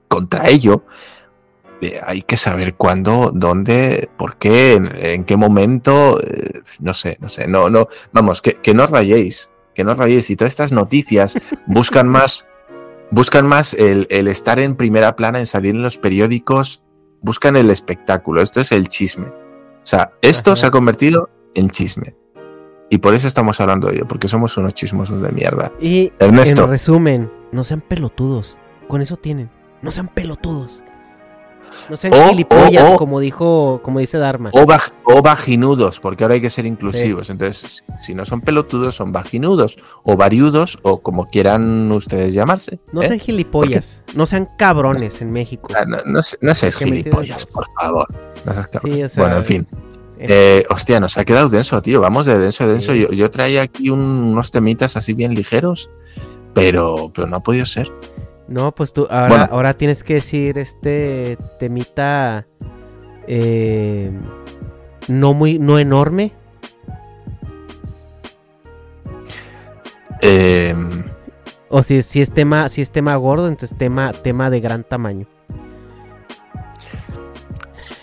[0.08, 0.84] contra ello,
[1.82, 7.18] eh, hay que saber cuándo, dónde, por qué, en, en qué momento, eh, no sé,
[7.20, 10.30] no sé, no, no, vamos, que, que no os rayéis, que no os rayéis.
[10.30, 12.46] Y todas estas noticias buscan más,
[13.12, 16.84] buscan más el, el estar en primera plana, en salir en los periódicos,
[17.22, 18.42] buscan el espectáculo.
[18.42, 19.28] Esto es el chisme.
[19.28, 20.62] O sea, esto Ajá.
[20.62, 22.16] se ha convertido en chisme.
[22.90, 25.72] Y por eso estamos hablando de ello, porque somos unos chismosos de mierda.
[25.80, 26.64] Y Ernesto.
[26.66, 28.58] en resumen, no sean pelotudos.
[28.88, 29.50] Con eso tienen.
[29.82, 30.84] No sean pelotudos.
[31.90, 34.50] No sean O- gilipollas, o- o- como dijo, como dice Dharma.
[34.54, 37.30] O, vag- o vaginudos, porque ahora hay que ser inclusivos.
[37.30, 42.80] Entonces, si no son pelotudos, son vaginudos, o variudos, o como quieran ustedes llamarse.
[42.92, 43.08] No ¿eh?
[43.08, 44.04] sean gilipollas.
[44.16, 45.70] No sean cabrones en México.
[45.76, 48.08] Ah, No, no, no seas gilipollas, por favor.
[48.46, 48.94] No seas cabrón.
[48.94, 49.68] Sí, o sea, bueno, en fin.
[50.18, 50.26] eh.
[50.30, 52.00] Eh, hostia, nos ha quedado denso, tío.
[52.02, 52.94] Vamos de denso a denso.
[52.94, 53.02] Sí.
[53.02, 55.90] Yo, yo traía aquí un- unos temitas así bien ligeros,
[56.54, 57.92] pero, pero no ha podido ser.
[58.48, 59.48] No, pues tú ahora, Bueno.
[59.52, 62.46] ahora tienes que decir este temita
[63.28, 64.12] eh,
[65.08, 66.32] no muy, no enorme.
[70.22, 70.74] Eh,
[71.70, 75.26] O si, si es tema, si es tema gordo, entonces tema, tema de gran tamaño.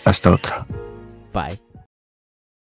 [0.05, 0.65] hasta otra.
[1.33, 1.62] Bye.